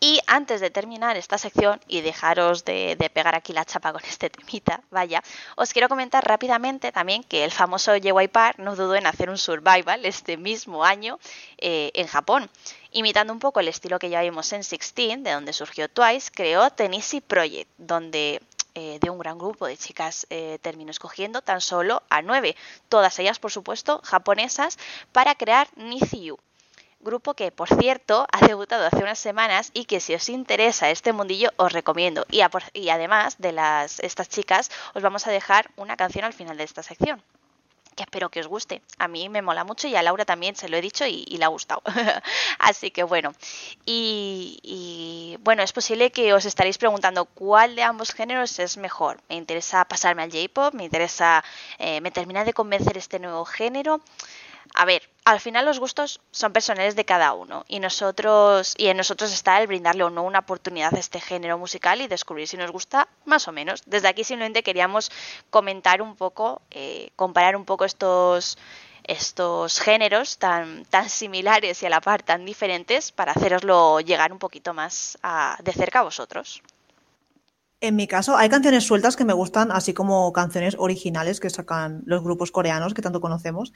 Y 0.00 0.20
antes 0.26 0.60
de 0.60 0.70
terminar 0.70 1.16
esta 1.16 1.38
sección 1.38 1.80
y 1.88 2.00
dejaros 2.00 2.64
de, 2.64 2.96
pegar 3.14 3.34
aquí 3.34 3.52
la 3.52 3.64
chapa 3.64 3.92
con 3.92 4.02
este 4.04 4.28
temita, 4.28 4.82
vaya, 4.90 5.22
os 5.56 5.72
quiero 5.72 5.88
comentar 5.88 6.26
rápidamente 6.26 6.92
también 6.92 7.22
que 7.22 7.44
el 7.44 7.52
famoso 7.52 7.96
JY 7.96 8.28
Park 8.28 8.58
no 8.58 8.76
dudó 8.76 8.96
en 8.96 9.06
hacer 9.06 9.30
un 9.30 9.38
survival 9.38 10.04
este 10.04 10.36
mismo 10.36 10.84
año 10.84 11.18
eh, 11.58 11.90
en 11.94 12.06
Japón. 12.06 12.50
Imitando 12.90 13.32
un 13.32 13.38
poco 13.38 13.60
el 13.60 13.68
estilo 13.68 13.98
que 13.98 14.10
ya 14.10 14.20
vimos 14.22 14.52
en 14.52 14.60
16, 14.60 15.22
de 15.22 15.32
donde 15.32 15.52
surgió 15.52 15.88
Twice, 15.88 16.30
creó 16.32 16.70
Tenisi 16.70 17.20
Project, 17.20 17.70
donde 17.78 18.40
eh, 18.74 18.98
de 19.00 19.10
un 19.10 19.18
gran 19.18 19.38
grupo 19.38 19.66
de 19.66 19.76
chicas 19.76 20.26
eh, 20.30 20.58
terminó 20.62 20.90
escogiendo 20.90 21.42
tan 21.42 21.60
solo 21.60 22.02
a 22.08 22.22
nueve, 22.22 22.56
todas 22.88 23.18
ellas 23.18 23.38
por 23.38 23.52
supuesto 23.52 24.00
japonesas, 24.04 24.78
para 25.12 25.34
crear 25.34 25.68
Niziyu, 25.76 26.38
grupo 27.00 27.34
que, 27.34 27.52
por 27.52 27.68
cierto, 27.68 28.26
ha 28.32 28.46
debutado 28.46 28.86
hace 28.86 29.02
unas 29.02 29.18
semanas 29.18 29.70
y 29.74 29.84
que 29.84 30.00
si 30.00 30.14
os 30.14 30.28
interesa 30.28 30.90
este 30.90 31.12
mundillo 31.12 31.50
os 31.56 31.72
recomiendo. 31.72 32.26
Y, 32.30 32.40
y 32.72 32.88
además 32.88 33.36
de 33.38 33.52
las, 33.52 34.00
estas 34.00 34.28
chicas, 34.28 34.70
os 34.94 35.02
vamos 35.02 35.26
a 35.26 35.30
dejar 35.30 35.70
una 35.76 35.96
canción 35.96 36.24
al 36.24 36.32
final 36.32 36.56
de 36.56 36.64
esta 36.64 36.82
sección 36.82 37.22
que 37.94 38.02
espero 38.02 38.30
que 38.30 38.40
os 38.40 38.46
guste. 38.46 38.82
A 38.98 39.08
mí 39.08 39.28
me 39.28 39.42
mola 39.42 39.64
mucho 39.64 39.88
y 39.88 39.96
a 39.96 40.02
Laura 40.02 40.24
también 40.24 40.56
se 40.56 40.68
lo 40.68 40.76
he 40.76 40.80
dicho 40.80 41.06
y, 41.06 41.24
le 41.24 41.44
ha 41.44 41.48
gustado. 41.48 41.82
Así 42.58 42.90
que 42.90 43.02
bueno. 43.02 43.32
Y, 43.86 45.36
bueno, 45.40 45.62
es 45.62 45.72
posible 45.72 46.10
que 46.10 46.32
os 46.32 46.44
estaréis 46.44 46.78
preguntando 46.78 47.24
cuál 47.24 47.76
de 47.76 47.82
ambos 47.82 48.12
géneros 48.12 48.58
es 48.58 48.76
mejor. 48.76 49.20
Me 49.28 49.36
interesa 49.36 49.84
pasarme 49.84 50.22
al 50.22 50.32
J-pop, 50.32 50.74
me 50.74 50.84
interesa, 50.84 51.44
eh, 51.78 52.00
me 52.00 52.10
termina 52.10 52.44
de 52.44 52.52
convencer 52.52 52.96
este 52.96 53.18
nuevo 53.18 53.44
género. 53.44 54.00
A 54.72 54.84
ver, 54.86 55.02
al 55.24 55.40
final 55.40 55.66
los 55.66 55.78
gustos 55.78 56.20
son 56.30 56.52
personales 56.52 56.96
de 56.96 57.04
cada 57.04 57.34
uno 57.34 57.64
y 57.68 57.80
nosotros 57.80 58.74
y 58.78 58.88
en 58.88 58.96
nosotros 58.96 59.32
está 59.32 59.60
el 59.60 59.66
brindarle 59.66 60.04
o 60.04 60.10
no 60.10 60.22
una 60.22 60.40
oportunidad 60.40 60.94
a 60.94 60.98
este 60.98 61.20
género 61.20 61.58
musical 61.58 62.00
y 62.00 62.06
descubrir 62.06 62.48
si 62.48 62.56
nos 62.56 62.70
gusta 62.70 63.08
más 63.24 63.46
o 63.46 63.52
menos. 63.52 63.82
Desde 63.86 64.08
aquí 64.08 64.24
simplemente 64.24 64.62
queríamos 64.62 65.10
comentar 65.50 66.00
un 66.00 66.16
poco, 66.16 66.62
eh, 66.70 67.10
comparar 67.16 67.56
un 67.56 67.64
poco 67.64 67.84
estos 67.84 68.56
estos 69.06 69.80
géneros 69.80 70.38
tan, 70.38 70.86
tan 70.86 71.10
similares 71.10 71.82
y 71.82 71.86
a 71.86 71.90
la 71.90 72.00
par 72.00 72.22
tan 72.22 72.44
diferentes 72.46 73.12
para 73.12 73.32
haceroslo 73.32 74.00
llegar 74.00 74.32
un 74.32 74.38
poquito 74.38 74.72
más 74.72 75.18
de 75.62 75.72
cerca 75.72 76.00
a 76.00 76.04
vosotros. 76.04 76.62
En 77.80 77.96
mi 77.96 78.06
caso, 78.06 78.34
hay 78.34 78.48
canciones 78.48 78.84
sueltas 78.84 79.14
que 79.14 79.26
me 79.26 79.34
gustan, 79.34 79.70
así 79.70 79.92
como 79.92 80.32
canciones 80.32 80.74
originales 80.78 81.38
que 81.38 81.50
sacan 81.50 82.02
los 82.06 82.22
grupos 82.22 82.50
coreanos 82.50 82.94
que 82.94 83.02
tanto 83.02 83.20
conocemos. 83.20 83.74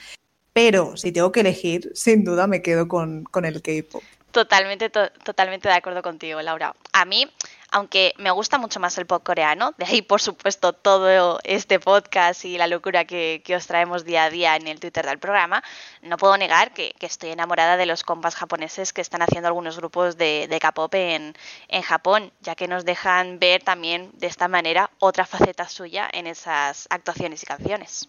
Pero 0.59 0.97
si 0.97 1.13
tengo 1.13 1.31
que 1.31 1.39
elegir, 1.39 1.93
sin 1.95 2.25
duda 2.25 2.49
me 2.49 2.63
quedo 2.63 2.89
con, 2.89 3.29
el 3.45 3.63
K-pop. 3.63 4.03
Totalmente, 4.33 4.91
totalmente 4.91 5.69
de 5.69 5.75
acuerdo 5.75 6.03
contigo, 6.03 6.43
Laura. 6.43 6.75
A 6.93 7.05
mí, 7.05 7.31
aunque 7.71 8.13
me 8.19 8.33
gusta 8.33 8.59
mucho 8.59 8.81
más 8.81 8.99
el 8.99 9.07
pop 9.07 9.23
coreano, 9.23 9.73
de 9.79 9.85
ahí 9.85 10.03
por 10.03 10.21
supuesto 10.21 10.73
todo 10.73 11.39
este 11.45 11.79
podcast 11.79 12.45
y 12.45 12.59
la 12.59 12.67
locura 12.67 13.05
que, 13.05 13.41
os 13.57 13.69
traemos 13.69 14.05
día 14.05 14.25
a 14.25 14.31
día 14.31 14.57
en 14.57 14.67
el 14.67 14.81
Twitter 14.81 15.07
del 15.07 15.21
programa, 15.21 15.63
no 16.03 16.17
puedo 16.17 16.37
negar 16.37 16.75
que, 16.75 16.93
estoy 16.99 17.31
enamorada 17.31 17.77
de 17.77 17.87
los 17.87 18.03
compas 18.03 18.35
japoneses 18.35 18.93
que 18.93 19.01
están 19.01 19.23
haciendo 19.23 19.47
algunos 19.47 19.77
grupos 19.77 20.17
de, 20.17 20.49
de 20.51 20.59
K-pop 20.59 20.93
en, 20.97 21.37
en 21.69 21.83
Japón, 21.83 22.33
ya 22.41 22.57
que 22.57 22.67
nos 22.67 22.85
dejan 22.85 23.39
ver 23.39 23.63
también 23.63 24.11
de 24.15 24.27
esta 24.27 24.49
manera 24.49 24.91
otra 24.99 25.25
faceta 25.25 25.69
suya 25.69 26.11
en 26.13 26.27
esas 26.27 26.89
actuaciones 26.91 27.45
y 27.45 27.47
canciones. 27.47 28.09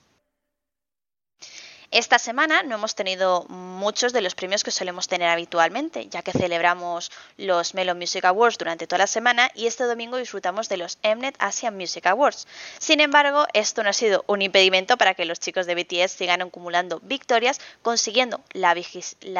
Esta 1.91 2.19
semana 2.19 2.61
no 2.61 2.75
hemos 2.75 2.93
tenido 2.93 3.45
muchos 3.49 4.13
de 4.13 4.21
los 4.21 4.35
premios 4.35 4.63
que 4.63 4.69
solemos 4.69 5.07
tener 5.07 5.27
habitualmente, 5.27 6.07
ya 6.07 6.21
que 6.21 6.31
celebramos 6.31 7.11
los 7.35 7.73
Melon 7.73 7.97
Music 7.97 8.25
Awards 8.25 8.59
durante 8.59 8.85
toda 8.85 8.99
la 8.99 9.07
semana 9.07 9.49
y 9.55 9.65
este 9.65 9.85
domingo 9.85 10.17
disfrutamos 10.17 10.69
de 10.69 10.77
los 10.77 10.99
Mnet 11.01 11.35
Asian 11.39 11.75
Music 11.75 12.05
Awards. 12.05 12.45
Sin 12.77 12.99
embargo, 12.99 13.47
esto 13.53 13.81
no 13.81 13.89
ha 13.89 13.93
sido 13.93 14.23
un 14.27 14.43
impedimento 14.43 14.97
para 14.97 15.15
que 15.15 15.25
los 15.25 15.39
chicos 15.39 15.65
de 15.65 15.73
BTS 15.73 16.11
sigan 16.11 16.43
acumulando 16.43 16.99
victorias, 16.99 17.59
consiguiendo 17.81 18.39
la, 18.51 18.75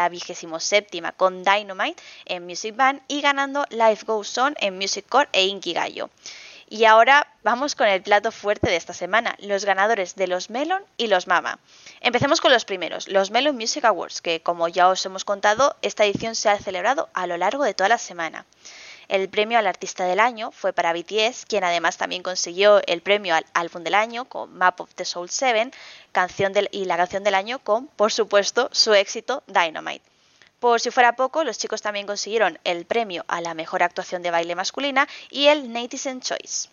vigésimo 0.10 0.60
séptima 0.60 1.12
con 1.12 1.44
Dynamite 1.44 2.01
en 2.25 2.48
Music 2.48 2.75
Band 2.75 3.03
y 3.08 3.22
ganando 3.22 3.68
Life 3.70 4.06
Goes 4.08 4.36
On 4.39 4.56
en 4.60 4.75
Music 4.75 5.06
Core 5.08 5.29
e 5.34 5.46
Inkigayo. 5.46 6.10
Y 6.72 6.86
ahora 6.86 7.28
vamos 7.42 7.74
con 7.74 7.88
el 7.88 8.04
plato 8.04 8.32
fuerte 8.32 8.70
de 8.70 8.76
esta 8.76 8.94
semana, 8.94 9.36
los 9.40 9.66
ganadores 9.66 10.16
de 10.16 10.28
los 10.28 10.52
Melon 10.52 10.84
y 10.98 11.08
los 11.08 11.26
Mama. 11.26 11.58
Empecemos 12.00 12.42
con 12.42 12.52
los 12.52 12.64
primeros, 12.64 13.08
los 13.08 13.32
Melon 13.32 13.56
Music 13.56 13.86
Awards, 13.86 14.22
que 14.22 14.42
como 14.42 14.68
ya 14.68 14.88
os 14.88 15.04
hemos 15.04 15.26
contado, 15.26 15.76
esta 15.82 16.06
edición 16.06 16.36
se 16.36 16.48
ha 16.48 16.60
celebrado 16.60 17.10
a 17.16 17.26
lo 17.26 17.38
largo 17.38 17.64
de 17.64 17.74
toda 17.74 17.90
la 17.90 17.98
semana. 17.98 18.46
El 19.08 19.30
premio 19.30 19.58
al 19.58 19.66
artista 19.66 20.06
del 20.06 20.20
año 20.20 20.52
fue 20.52 20.72
para 20.72 20.94
BTS, 20.94 21.48
quien 21.48 21.64
además 21.64 21.98
también 21.98 22.22
consiguió 22.22 22.82
el 22.86 23.02
premio 23.02 23.34
al 23.34 23.48
álbum 23.56 23.84
del 23.84 23.96
año 23.96 24.26
con 24.26 24.56
Map 24.56 24.80
of 24.80 24.94
the 24.94 25.06
Soul 25.06 25.32
7 25.32 25.72
canción 26.12 26.54
y 26.70 26.86
la 26.86 26.98
canción 26.98 27.24
del 27.24 27.34
año 27.34 27.58
con, 27.58 27.88
por 27.88 28.12
supuesto, 28.12 28.70
su 28.72 28.94
éxito 28.94 29.42
Dynamite. 29.48 30.06
Por 30.60 30.82
si 30.82 30.92
fuera 30.92 31.16
poco, 31.16 31.44
los 31.44 31.58
chicos 31.58 31.82
también 31.82 32.06
consiguieron 32.06 32.60
el 32.66 32.86
premio 32.86 33.24
a 33.28 33.39
la 33.39 33.54
mejor 33.54 33.82
actuación 33.82 34.22
de 34.22 34.32
baile 34.32 34.56
masculina 34.56 35.08
y 35.30 35.48
el 35.48 35.72
Netizen 35.72 36.20
Choice. 36.20 36.70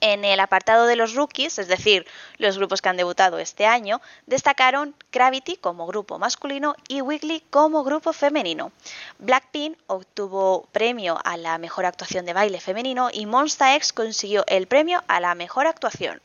En 0.00 0.24
el 0.24 0.38
apartado 0.38 0.86
de 0.86 0.94
los 0.94 1.14
rookies, 1.14 1.58
es 1.58 1.66
decir, 1.66 2.06
los 2.36 2.56
grupos 2.56 2.80
que 2.80 2.88
han 2.88 2.96
debutado 2.96 3.38
este 3.38 3.66
año, 3.66 4.00
destacaron 4.26 4.94
Gravity 5.10 5.56
como 5.56 5.88
grupo 5.88 6.20
masculino 6.20 6.76
y 6.86 7.00
Wiggly 7.00 7.40
como 7.50 7.82
grupo 7.82 8.12
femenino. 8.12 8.70
Blackpink 9.18 9.76
obtuvo 9.88 10.68
premio 10.70 11.18
a 11.24 11.36
la 11.36 11.58
mejor 11.58 11.84
actuación 11.84 12.26
de 12.26 12.32
baile 12.32 12.60
femenino 12.60 13.08
y 13.12 13.26
Monsta 13.26 13.74
X 13.74 13.92
consiguió 13.92 14.44
el 14.46 14.68
premio 14.68 15.02
a 15.08 15.18
la 15.18 15.34
mejor 15.34 15.66
actuación. 15.66 16.20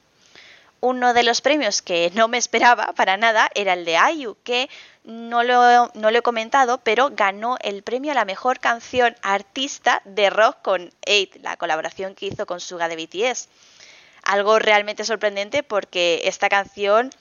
Uno 0.86 1.13
de 1.13 1.24
los 1.24 1.40
premios 1.40 1.82
que 1.82 2.12
no 2.13 2.28
me 2.28 2.38
esperaba 2.38 2.92
para 2.92 3.16
nada 3.16 3.50
era 3.56 3.72
el 3.72 3.86
de 3.86 3.98
IU, 4.16 4.36
que 4.44 4.70
no 5.06 5.42
lo, 5.42 6.10
he 6.10 6.22
comentado, 6.22 6.78
pero 6.80 7.10
ganó 7.13 7.56
el 7.62 7.84
premio 7.84 8.12
a 8.12 8.16
la 8.16 8.25
mejor 8.25 8.60
canción 8.60 9.16
artista 9.22 10.02
de 10.04 10.30
rock 10.30 10.58
con 10.62 10.92
Eight, 11.06 11.38
la 11.42 11.56
colaboración 11.56 12.16
que 12.16 12.25
hizo 12.25 12.46
con 12.46 12.60
Suga 12.60 12.90
de 12.90 12.98
BTS. 12.98 13.48
Algo 14.24 14.60
realmente 14.60 15.06
sorprendente 15.06 15.63
porque 15.63 16.20
esta 16.25 16.50
canción 16.50 17.12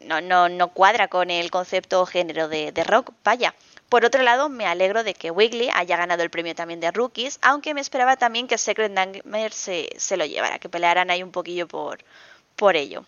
no 0.00 0.68
cuadra 0.74 1.08
con 1.08 1.30
el 1.30 1.50
concepto 1.50 2.02
o 2.02 2.04
género 2.04 2.48
de, 2.48 2.84
rock, 2.84 3.12
vaya. 3.24 3.54
Por 3.88 4.04
otro 4.04 4.22
lado, 4.24 4.50
me 4.50 4.66
alegro 4.66 5.04
de 5.04 5.14
que 5.14 5.30
Wiggly 5.30 5.70
haya 5.72 5.96
ganado 5.96 6.22
el 6.22 6.28
premio 6.28 6.54
también 6.54 6.80
de 6.80 6.90
Rookies, 6.90 7.38
aunque 7.40 7.72
me 7.72 7.80
esperaba 7.80 8.18
también 8.18 8.46
que 8.46 8.58
Secret 8.58 8.92
Nightmare 8.92 9.54
se, 9.54 9.88
se 9.96 10.18
lo 10.18 10.26
llevara, 10.26 10.58
que 10.58 10.68
pelearan 10.68 11.08
ahí 11.08 11.22
un 11.22 11.32
poquillo 11.32 11.66
por, 11.66 12.00
por 12.56 12.76
ello. 12.76 13.04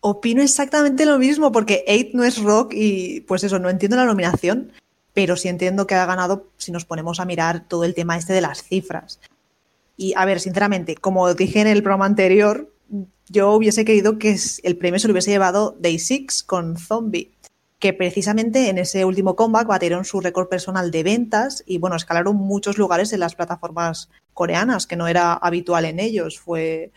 Opino 0.00 0.42
exactamente 0.42 1.06
lo 1.06 1.18
mismo, 1.18 1.52
porque 1.52 1.84
Eight 1.86 2.14
no 2.14 2.24
es 2.24 2.42
rock 2.42 2.72
y 2.74 3.20
pues 3.22 3.44
eso, 3.44 3.58
no 3.58 3.70
entiendo 3.70 3.96
la 3.96 4.04
nominación, 4.04 4.72
pero 5.14 5.36
sí 5.36 5.48
entiendo 5.48 5.86
que 5.86 5.94
ha 5.94 6.06
ganado 6.06 6.48
si 6.56 6.72
nos 6.72 6.84
ponemos 6.84 7.20
a 7.20 7.24
mirar 7.24 7.68
todo 7.68 7.84
el 7.84 7.94
tema 7.94 8.16
este 8.16 8.32
de 8.32 8.40
las 8.40 8.62
cifras. 8.62 9.20
Y 9.96 10.14
a 10.16 10.24
ver, 10.24 10.40
sinceramente, 10.40 10.96
como 10.96 11.32
dije 11.34 11.60
en 11.60 11.68
el 11.68 11.82
programa 11.82 12.06
anterior, 12.06 12.72
yo 13.28 13.52
hubiese 13.52 13.84
querido 13.84 14.18
que 14.18 14.36
el 14.62 14.76
premio 14.76 14.98
se 14.98 15.08
lo 15.08 15.12
hubiese 15.12 15.30
llevado 15.30 15.76
Day 15.78 15.98
Six 15.98 16.42
con 16.42 16.76
Zombie, 16.76 17.32
que 17.78 17.92
precisamente 17.92 18.68
en 18.68 18.78
ese 18.78 19.04
último 19.04 19.36
comeback 19.36 19.66
batieron 19.66 20.04
su 20.04 20.20
récord 20.20 20.48
personal 20.48 20.90
de 20.90 21.02
ventas 21.02 21.62
y 21.66 21.78
bueno, 21.78 21.96
escalaron 21.96 22.36
muchos 22.36 22.78
lugares 22.78 23.12
en 23.12 23.20
las 23.20 23.34
plataformas 23.34 24.08
coreanas, 24.34 24.86
que 24.86 24.96
no 24.96 25.08
era 25.08 25.32
habitual 25.34 25.84
en 25.84 26.00
ellos. 26.00 26.38
Fue, 26.38 26.92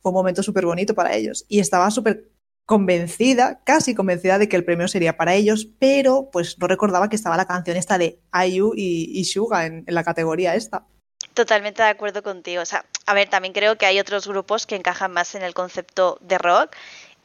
fue 0.00 0.10
un 0.10 0.16
momento 0.16 0.42
súper 0.42 0.66
bonito 0.66 0.94
para 0.94 1.14
ellos. 1.14 1.44
Y 1.48 1.60
estaba 1.60 1.90
súper 1.90 2.30
convencida, 2.68 3.62
casi 3.64 3.94
convencida 3.94 4.38
de 4.38 4.48
que 4.48 4.56
el 4.56 4.64
premio 4.64 4.88
sería 4.88 5.16
para 5.16 5.34
ellos, 5.34 5.66
pero 5.78 6.28
pues 6.30 6.58
no 6.58 6.66
recordaba 6.66 7.08
que 7.08 7.16
estaba 7.16 7.38
la 7.38 7.46
canción 7.46 7.78
esta 7.78 7.96
de 7.96 8.20
IU 8.46 8.74
y, 8.76 9.10
y 9.18 9.24
Suga 9.24 9.64
en, 9.64 9.84
la 9.86 10.04
categoría 10.04 10.54
esta. 10.54 10.86
Totalmente 11.32 11.82
de 11.82 11.88
acuerdo 11.88 12.22
contigo. 12.22 12.60
O 12.60 12.66
sea, 12.66 12.84
a 13.06 13.14
ver, 13.14 13.30
también 13.30 13.54
creo 13.54 13.78
que 13.78 13.86
hay 13.86 13.98
otros 13.98 14.28
grupos 14.28 14.66
que 14.66 14.76
encajan 14.76 15.12
más 15.12 15.34
en 15.34 15.42
el 15.42 15.54
concepto 15.54 16.18
de 16.20 16.36
rock 16.36 16.76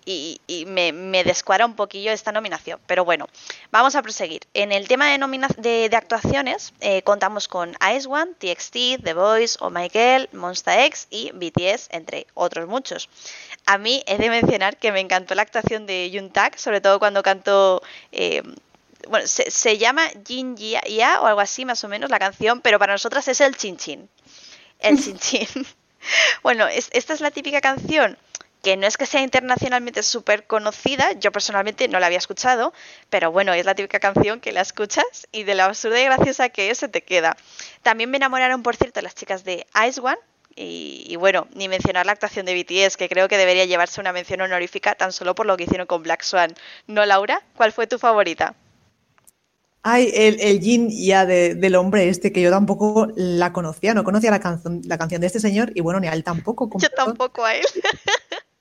y, 0.06 0.66
me, 0.68 1.24
descuadra 1.24 1.66
un 1.66 1.76
poquillo 1.76 2.12
esta 2.12 2.32
nominación. 2.32 2.80
Pero 2.88 3.06
bueno, 3.06 3.28
vamos 3.72 3.96
a 3.96 4.02
proseguir. 4.02 4.42
En 4.54 4.72
el 4.72 4.88
tema 4.88 5.08
de, 5.08 5.90
de, 5.90 5.96
actuaciones 5.96 6.74
eh, 6.82 7.02
contamos 7.04 7.48
con 7.48 7.76
Ice 7.96 8.08
One, 8.08 8.34
TXT, 8.38 9.04
The 9.04 9.14
Voice, 9.14 9.58
Oh 9.60 9.70
My 9.70 9.90
Girl, 9.90 10.30
Monster 10.34 10.80
X 10.80 11.08
y 11.10 11.32
BTS, 11.32 11.90
entre 11.92 12.28
otros 12.34 12.68
muchos. 12.68 13.10
A 13.66 13.78
mí 13.78 14.04
he 14.08 14.18
de 14.18 14.30
mencionar 14.30 14.78
que 14.78 14.92
me 14.92 15.00
encantó 15.00 15.36
la 15.36 15.44
actuación 15.44 15.86
de 15.86 16.30
Tak, 16.34 16.58
sobre 16.58 16.82
todo 16.82 17.00
cuando 17.00 17.24
cantó... 17.24 17.82
Eh, 18.12 18.44
bueno, 19.10 19.28
se, 19.28 19.78
llama 19.78 20.08
Jin 20.26 20.56
Ya 20.56 21.20
o 21.22 21.26
algo 21.26 21.42
así 21.42 21.66
más 21.66 21.84
o 21.84 21.90
menos 21.90 22.10
la 22.10 22.20
canción, 22.20 22.62
pero 22.62 22.80
para 22.80 22.94
nosotras 22.94 23.28
es 23.28 23.42
el 23.42 23.58
Chin 23.58 23.76
Chin. 23.76 24.10
El 24.80 24.98
Chin 24.98 25.18
Chin. 25.18 25.48
bueno, 26.44 26.68
esta 26.68 27.14
es 27.14 27.20
la 27.20 27.32
típica 27.32 27.60
canción 27.60 28.18
que 28.64 28.78
no 28.78 28.88
es 28.88 28.96
que 28.96 29.06
sea 29.06 29.22
internacionalmente 29.22 30.02
súper 30.04 30.48
conocida, 30.48 31.12
yo 31.20 31.34
personalmente 31.34 31.90
no 31.90 32.00
la 32.00 32.08
había 32.08 32.18
escuchado, 32.18 32.74
pero 33.10 33.30
bueno, 33.30 33.54
es 33.54 33.66
la 33.66 33.76
típica 33.76 34.00
canción 34.00 34.40
que 34.40 34.54
la 34.54 34.62
escuchas 34.62 35.28
y 35.34 35.44
de 35.44 35.54
la 35.54 35.66
absurda 35.66 36.02
y 36.02 36.06
graciosa 36.06 36.48
que 36.48 36.72
es 36.72 36.78
se 36.78 36.88
te 36.88 37.04
queda. 37.04 37.36
También 37.82 38.10
me 38.10 38.18
enamoraron, 38.18 38.64
por 38.64 38.78
cierto, 38.78 39.02
las 39.02 39.16
chicas 39.16 39.44
de 39.44 39.68
Ice 39.86 40.00
One, 40.00 40.18
y, 40.56 41.16
bueno, 41.18 41.48
ni 41.56 41.68
mencionar 41.68 42.06
la 42.06 42.12
actuación 42.12 42.46
de 42.46 42.54
BTS, 42.54 42.96
que 42.96 43.10
creo 43.10 43.28
que 43.28 43.38
debería 43.38 43.66
llevarse 43.66 44.00
una 44.00 44.14
mención 44.14 44.40
honorífica 44.40 44.96
tan 44.96 45.12
solo 45.12 45.34
por 45.34 45.48
lo 45.48 45.58
que 45.58 45.64
hicieron 45.64 45.88
con 45.88 46.04
Black 46.04 46.22
Swan. 46.22 46.54
¿No, 46.86 47.06
Laura? 47.06 47.42
¿Cuál 47.58 47.72
fue 47.72 47.88
tu 47.88 47.98
favorita? 47.98 48.56
Ay, 49.82 50.12
el, 50.14 50.40
el 50.40 50.60
yin 50.60 50.90
ya 50.90 51.26
del 51.26 51.76
hombre 51.76 52.08
este, 52.08 52.32
que 52.32 52.42
yo 52.42 52.52
tampoco 52.52 53.08
la 53.16 53.52
conocía, 53.52 53.94
no 53.94 54.04
conocía 54.04 54.32
la 54.32 54.40
canción, 54.40 54.82
la 54.86 54.98
canción 54.98 55.20
de 55.20 55.28
este 55.28 55.40
señor 55.40 55.72
y 55.76 55.82
bueno, 55.82 56.00
ni 56.00 56.08
a 56.08 56.14
él 56.14 56.24
tampoco. 56.24 56.70
Yo 56.80 56.90
tampoco 56.92 57.44
a 57.44 57.56
él. 57.56 57.66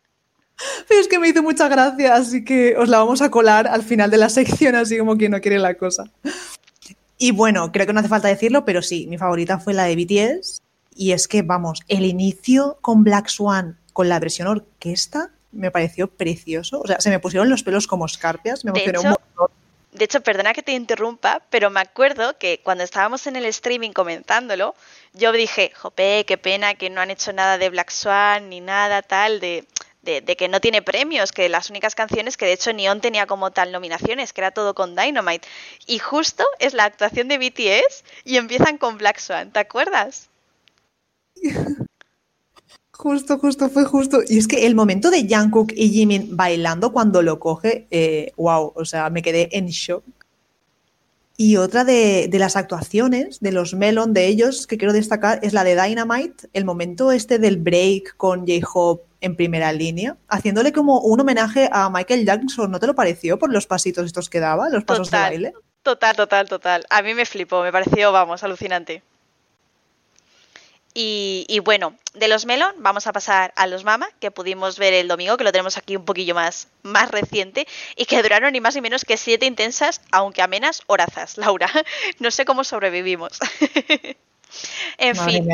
Pero 0.89 1.01
es 1.01 1.09
que 1.09 1.19
me 1.19 1.29
hizo 1.29 1.43
mucha 1.43 1.69
gracia, 1.69 2.15
así 2.15 2.45
que 2.45 2.77
os 2.77 2.89
la 2.89 2.99
vamos 2.99 3.23
a 3.23 3.31
colar 3.31 3.67
al 3.67 3.83
final 3.83 4.11
de 4.11 4.19
la 4.19 4.29
sección, 4.29 4.75
así 4.75 4.99
como 4.99 5.17
quien 5.17 5.33
no 5.33 5.41
quiere 5.41 5.59
la 5.59 5.75
cosa. 5.75 6.05
Y 7.19 7.31
bueno, 7.31 7.71
creo 7.71 7.87
que 7.87 7.93
no 7.93 8.01
hace 8.01 8.09
falta 8.09 8.29
decirlo, 8.29 8.65
pero 8.65 8.83
sí, 8.83 9.07
mi 9.07 9.19
favorita 9.19 9.59
fue 9.59 9.75
la 9.75 9.85
de 9.85 9.97
BTS. 9.97 10.61
Y 10.95 11.13
es 11.13 11.29
que, 11.29 11.43
vamos, 11.43 11.81
el 11.89 12.05
inicio 12.05 12.79
con 12.81 13.05
Black 13.05 13.29
Swan, 13.29 13.79
con 13.93 14.09
la 14.09 14.19
versión 14.19 14.49
orquesta, 14.49 15.31
me 15.53 15.71
pareció 15.71 16.09
precioso. 16.09 16.81
O 16.81 16.87
sea, 16.87 17.01
se 17.01 17.11
me 17.11 17.21
pusieron 17.21 17.49
los 17.49 17.63
pelos 17.63 17.87
como 17.87 18.07
escarpias, 18.07 18.65
me 18.65 18.71
emocionó 18.71 19.01
un 19.01 19.09
montón. 19.09 19.57
De 19.93 20.07
hecho, 20.07 20.23
perdona 20.23 20.55
que 20.55 20.63
te 20.63 20.73
interrumpa, 20.73 21.43
pero 21.51 21.69
me 21.69 21.81
acuerdo 21.81 22.39
que 22.39 22.61
cuando 22.63 22.83
estábamos 22.83 23.27
en 23.27 23.37
el 23.37 23.45
streaming 23.45 23.91
comentándolo, 23.91 24.75
yo 25.13 25.33
dije, 25.33 25.71
jope, 25.77 26.25
qué 26.27 26.39
pena 26.39 26.75
que 26.75 26.89
no 26.89 27.03
han 27.03 27.11
hecho 27.11 27.33
nada 27.35 27.59
de 27.59 27.69
Black 27.69 27.91
Swan 27.91 28.49
ni 28.49 28.61
nada 28.61 29.03
tal, 29.03 29.39
de 29.39 29.67
de, 30.03 30.23
que 30.37 30.49
no 30.49 30.61
tiene 30.61 30.83
premios, 30.83 31.33
que 31.33 31.49
las 31.49 31.71
únicas 31.71 31.95
canciones 31.95 32.37
que 32.37 32.47
de 32.47 32.53
hecho 32.53 32.73
Neon 32.73 33.01
tenía 33.01 33.27
como 33.27 33.51
tal 33.53 33.73
nominaciones, 33.73 34.33
que 34.33 34.41
era 34.41 34.51
todo 34.51 34.75
con 34.75 34.97
Dynamite. 34.97 35.47
Y 35.87 35.99
justo 35.99 36.45
es 36.59 36.75
la 36.75 36.85
actuación 36.85 37.29
de 37.29 37.39
BTS 37.39 38.05
y 38.25 38.37
empiezan 38.37 38.79
con 38.79 38.99
Black 38.99 39.19
Swan, 39.19 39.53
¿te 39.53 39.61
acuerdas? 39.61 40.29
Justo, 42.95 43.37
justo, 43.39 43.69
fue 43.69 43.85
justo. 43.85 44.21
Y 44.29 44.39
es 44.39 44.47
que 44.47 44.65
el 44.65 44.77
momento 44.77 45.11
de 45.11 45.27
Jungkook 45.29 45.73
y 45.75 45.89
Jimin 45.89 46.37
bailando 46.37 46.93
cuando 46.93 47.21
lo 47.21 47.41
coge, 47.41 47.89
wow, 48.37 48.69
eh, 48.69 48.73
o 48.77 48.85
sea, 48.85 49.11
me 49.11 49.23
quedé 49.23 49.49
en 49.57 49.67
shock. 49.67 50.05
Y 51.43 51.57
otra 51.57 51.83
de, 51.83 52.31
las 52.35 52.55
actuaciones 52.55 53.41
de 53.41 53.51
los 53.51 53.75
Melon 53.75 54.15
de 54.15 54.29
ellos 54.29 54.69
que 54.69 54.79
quiero 54.79 54.93
destacar 54.93 55.41
es 55.43 55.53
la 55.53 55.65
de 55.65 55.75
Dynamite, 55.75 56.49
el 56.53 56.65
momento 56.65 57.11
este 57.11 57.41
del 57.41 57.57
break 57.57 58.17
con 58.17 58.47
J-Hope 58.47 59.03
en 59.21 59.35
primera 59.35 59.73
línea, 59.73 60.17
haciéndole 60.29 60.73
como 60.73 61.01
un 61.01 61.19
homenaje 61.19 61.69
a 61.73 61.91
Michael 61.91 62.25
Jackson, 62.25 62.71
¿no 62.71 62.79
te 62.79 62.87
lo 62.87 62.95
pareció 62.95 63.41
por 63.41 63.53
los 63.53 63.67
pasitos 63.67 64.07
estos 64.07 64.31
que 64.31 64.39
daba, 64.39 64.69
los 64.69 64.85
pasos 64.85 65.11
de 65.11 65.17
baile? 65.17 65.53
Total, 65.83 66.15
total, 66.15 66.49
total. 66.49 66.85
A 66.89 67.03
mí 67.03 67.13
me 67.13 67.27
flipó, 67.27 67.61
me 67.65 67.73
pareció, 67.73 68.13
vamos, 68.13 68.45
alucinante. 68.45 69.03
Y, 70.95 71.59
bueno, 71.65 71.97
de 72.13 72.29
los 72.29 72.45
Melon 72.45 72.75
vamos 72.79 73.07
a 73.07 73.13
pasar 73.13 73.53
a 73.57 73.67
los 73.67 73.83
Mama, 73.83 74.09
que 74.21 74.31
pudimos 74.31 74.79
ver 74.79 74.93
el 74.93 75.09
domingo, 75.09 75.37
que 75.39 75.45
lo 75.45 75.53
tenemos 75.53 75.79
aquí 75.79 75.97
un 75.97 76.05
poquillo 76.05 76.35
más, 76.35 76.69
más 76.83 77.11
reciente, 77.11 77.67
y 77.97 78.05
que 78.05 78.23
duraron 78.23 78.53
ni 78.53 78.61
más 78.61 78.75
ni 78.75 78.83
menos 78.83 79.05
que 79.05 79.17
siete 79.17 79.47
intensas, 79.47 80.03
aunque 80.11 80.43
amenas, 80.43 80.83
horazas, 80.87 81.39
Laura. 81.39 81.71
No 82.19 82.31
sé 82.31 82.45
cómo 82.45 82.63
sobrevivimos. 82.63 83.39
en 84.99 85.17
fin, 85.17 85.49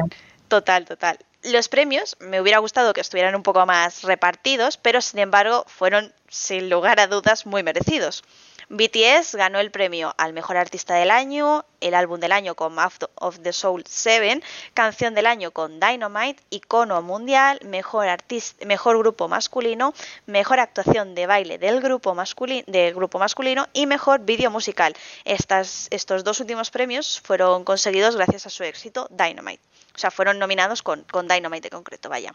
total, 0.48 0.84
total. 0.86 1.18
Los 1.44 1.68
premios 1.68 2.16
me 2.18 2.40
hubiera 2.40 2.58
gustado 2.58 2.92
que 2.92 3.00
estuvieran 3.00 3.36
un 3.36 3.44
poco 3.44 3.64
más 3.64 4.02
repartidos, 4.02 4.76
pero 4.76 5.00
sin 5.00 5.20
embargo 5.20 5.64
fueron 5.68 6.12
sin 6.28 6.68
lugar 6.68 6.98
a 6.98 7.06
dudas 7.06 7.46
muy 7.46 7.62
merecidos. 7.62 8.24
BTS 8.70 9.34
ganó 9.36 9.60
el 9.60 9.70
premio 9.70 10.14
al 10.18 10.34
mejor 10.34 10.58
artista 10.58 10.94
del 10.94 11.10
año, 11.10 11.64
el 11.80 11.94
álbum 11.94 12.20
del 12.20 12.32
año 12.32 12.54
con 12.54 12.74
Mouth 12.74 13.04
of 13.14 13.38
the 13.40 13.52
Soul 13.52 13.82
7, 13.86 14.42
canción 14.74 15.14
del 15.14 15.26
año 15.26 15.52
con 15.52 15.80
Dynamite, 15.80 16.42
icono 16.50 17.00
mundial, 17.00 17.60
mejor, 17.64 18.08
artista, 18.08 18.66
mejor 18.66 18.98
grupo 18.98 19.26
masculino, 19.26 19.94
mejor 20.26 20.60
actuación 20.60 21.14
de 21.14 21.26
baile 21.26 21.56
del 21.56 21.80
grupo, 21.80 22.14
masculino, 22.14 23.66
y 23.72 23.86
mejor 23.86 24.20
vídeo 24.20 24.50
musical. 24.50 24.94
Estos 25.24 26.24
dos 26.24 26.40
últimos 26.40 26.70
premios 26.70 27.20
fueron 27.24 27.64
conseguidos 27.64 28.16
gracias 28.16 28.46
a 28.46 28.50
su 28.50 28.64
éxito 28.64 29.08
Dynamite. 29.10 29.62
O 29.94 29.98
sea, 29.98 30.10
fueron 30.10 30.38
nominados 30.38 30.82
con, 30.82 31.04
con 31.04 31.26
Dynamite 31.26 31.66
de 31.66 31.70
concreto, 31.70 32.10
vaya. 32.10 32.34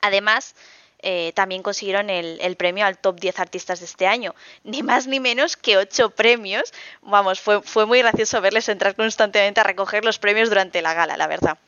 Además, 0.00 0.54
eh, 1.02 1.32
también 1.34 1.62
consiguieron 1.62 2.10
el, 2.10 2.56
premio 2.56 2.86
al 2.86 2.98
top 2.98 3.18
10 3.20 3.38
artistas 3.40 3.80
de 3.80 3.86
este 3.86 4.06
año. 4.06 4.34
Ni 4.64 4.82
más 4.82 5.06
ni 5.06 5.20
menos 5.20 5.56
que 5.56 5.76
8 5.76 6.10
premios. 6.10 6.72
Vamos, 7.02 7.40
fue, 7.40 7.62
fue 7.62 7.86
muy 7.86 8.00
gracioso 8.00 8.40
verles 8.40 8.68
entrar 8.68 8.94
constantemente 8.94 9.60
a 9.60 9.64
recoger 9.64 10.04
los 10.04 10.18
premios 10.18 10.48
durante 10.48 10.82
la 10.82 10.94
gala, 10.94 11.16
la 11.16 11.26
verdad. 11.26 11.58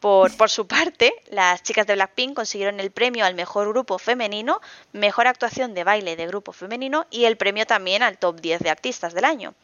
Por, 0.00 0.36
por, 0.36 0.48
su 0.48 0.68
parte, 0.68 1.12
las 1.30 1.62
chicas 1.64 1.86
de 1.88 1.94
Blackpink 1.94 2.34
consiguieron 2.34 2.78
el 2.78 2.92
premio 2.92 3.24
al 3.24 3.34
mejor 3.34 3.68
grupo 3.68 3.98
femenino, 3.98 4.60
mejor 4.92 5.26
actuación 5.26 5.74
de 5.74 5.82
baile 5.82 6.14
de 6.14 6.26
grupo 6.28 6.52
femenino 6.52 7.06
y 7.10 7.24
el 7.24 7.36
premio 7.36 7.66
también 7.66 8.04
al 8.04 8.16
top 8.16 8.40
10 8.40 8.60
de 8.60 8.70
artistas 8.70 9.12
del 9.12 9.24
año. 9.24 9.54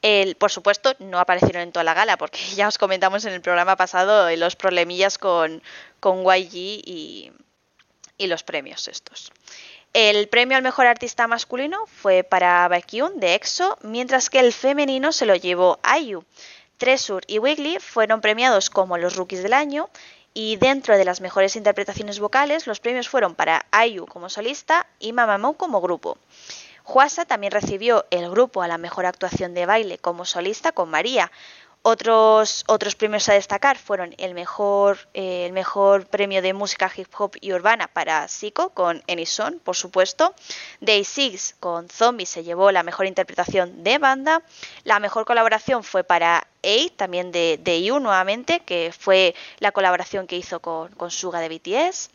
El, 0.00 0.36
por 0.36 0.50
supuesto, 0.50 0.94
no 1.00 1.18
aparecieron 1.18 1.62
en 1.62 1.72
toda 1.72 1.84
la 1.84 1.94
gala, 1.94 2.16
porque 2.16 2.38
ya 2.56 2.68
os 2.68 2.78
comentamos 2.78 3.24
en 3.24 3.32
el 3.32 3.40
programa 3.40 3.76
pasado 3.76 4.34
los 4.36 4.56
problemillas 4.56 5.18
con, 5.18 5.62
con 6.00 6.22
YG 6.22 6.54
y, 6.54 7.32
y 8.18 8.26
los 8.26 8.42
premios 8.42 8.88
estos. 8.88 9.32
El 9.94 10.28
premio 10.28 10.56
al 10.56 10.62
mejor 10.62 10.86
artista 10.86 11.26
masculino 11.26 11.78
fue 11.86 12.22
para 12.22 12.68
Baekhyun 12.68 13.18
de 13.20 13.34
EXO, 13.34 13.78
mientras 13.82 14.28
que 14.28 14.40
el 14.40 14.52
femenino 14.52 15.12
se 15.12 15.24
lo 15.24 15.34
llevó 15.34 15.78
IU. 15.98 16.24
Tresur 16.76 17.22
y 17.26 17.38
Wiggly 17.38 17.78
fueron 17.80 18.20
premiados 18.20 18.70
como 18.70 18.98
los 18.98 19.16
rookies 19.16 19.42
del 19.42 19.54
año 19.54 19.88
y 20.34 20.56
dentro 20.56 20.96
de 20.96 21.04
las 21.04 21.20
mejores 21.20 21.56
interpretaciones 21.56 22.20
vocales 22.20 22.66
los 22.66 22.80
premios 22.80 23.08
fueron 23.08 23.34
para 23.34 23.66
IU 23.86 24.06
como 24.06 24.28
solista 24.28 24.86
y 25.00 25.12
Mamamoo 25.12 25.54
como 25.54 25.80
grupo. 25.80 26.18
Huasa 26.84 27.24
también 27.24 27.52
recibió 27.52 28.06
el 28.10 28.30
grupo 28.30 28.62
a 28.62 28.68
la 28.68 28.78
mejor 28.78 29.06
actuación 29.06 29.52
de 29.52 29.66
baile 29.66 29.98
como 29.98 30.24
solista 30.24 30.72
con 30.72 30.88
María, 30.88 31.30
otros, 31.82 32.64
premios 32.96 33.28
a 33.28 33.34
destacar 33.34 33.78
fueron 33.78 34.14
el 34.18 34.34
mejor, 34.34 34.98
eh, 35.14 35.46
el 35.46 35.52
mejor 35.52 36.06
premio 36.06 36.42
de 36.42 36.52
música 36.52 36.90
hip 36.94 37.08
hop 37.16 37.36
y 37.40 37.52
urbana 37.52 37.88
para 37.88 38.28
Zico 38.28 38.70
con 38.70 39.02
Enison, 39.06 39.60
por 39.60 39.76
supuesto. 39.76 40.34
Day 40.80 41.04
Six 41.04 41.56
con 41.60 41.88
Zombie 41.88 42.26
se 42.26 42.44
llevó 42.44 42.72
la 42.72 42.82
mejor 42.82 43.06
interpretación 43.06 43.82
de 43.84 43.98
banda. 43.98 44.42
La 44.84 44.98
mejor 45.00 45.24
colaboración 45.24 45.82
fue 45.84 46.04
para 46.04 46.46
A, 46.62 46.96
también 46.96 47.32
de, 47.32 47.58
de 47.62 47.78
IU 47.78 48.00
nuevamente, 48.00 48.60
que 48.60 48.92
fue 48.96 49.34
la 49.58 49.72
colaboración 49.72 50.26
que 50.26 50.36
hizo 50.36 50.60
con, 50.60 50.92
con 50.92 51.10
Suga 51.10 51.40
de 51.40 51.48
BTS. 51.48 52.10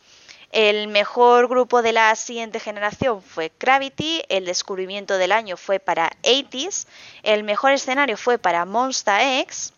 El 0.50 0.88
mejor 0.88 1.48
grupo 1.48 1.82
de 1.82 1.92
la 1.92 2.14
siguiente 2.16 2.60
generación 2.60 3.22
fue 3.22 3.52
Gravity, 3.58 4.22
el 4.28 4.44
descubrimiento 4.44 5.18
del 5.18 5.32
año 5.32 5.56
fue 5.56 5.80
para 5.80 6.10
80s, 6.22 6.86
el 7.22 7.44
mejor 7.44 7.72
escenario 7.72 8.16
fue 8.16 8.38
para 8.38 8.64
Monster 8.64 9.40
X, 9.40 9.72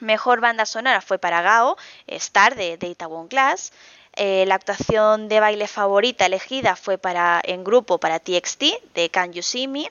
mejor 0.00 0.40
banda 0.40 0.66
sonora 0.66 1.00
fue 1.00 1.18
para 1.18 1.42
Gao, 1.42 1.76
Star 2.06 2.54
de 2.54 2.76
Data 2.76 3.08
One 3.08 3.28
Class, 3.28 3.72
eh, 4.16 4.44
la 4.46 4.56
actuación 4.56 5.28
de 5.28 5.40
baile 5.40 5.68
favorita 5.68 6.26
elegida 6.26 6.76
fue 6.76 6.98
para 6.98 7.40
en 7.44 7.62
grupo 7.62 7.98
para 7.98 8.18
TXT 8.18 8.64
de 8.94 9.08
Can 9.10 9.32
You 9.32 9.42
See 9.42 9.68
Me. 9.68 9.88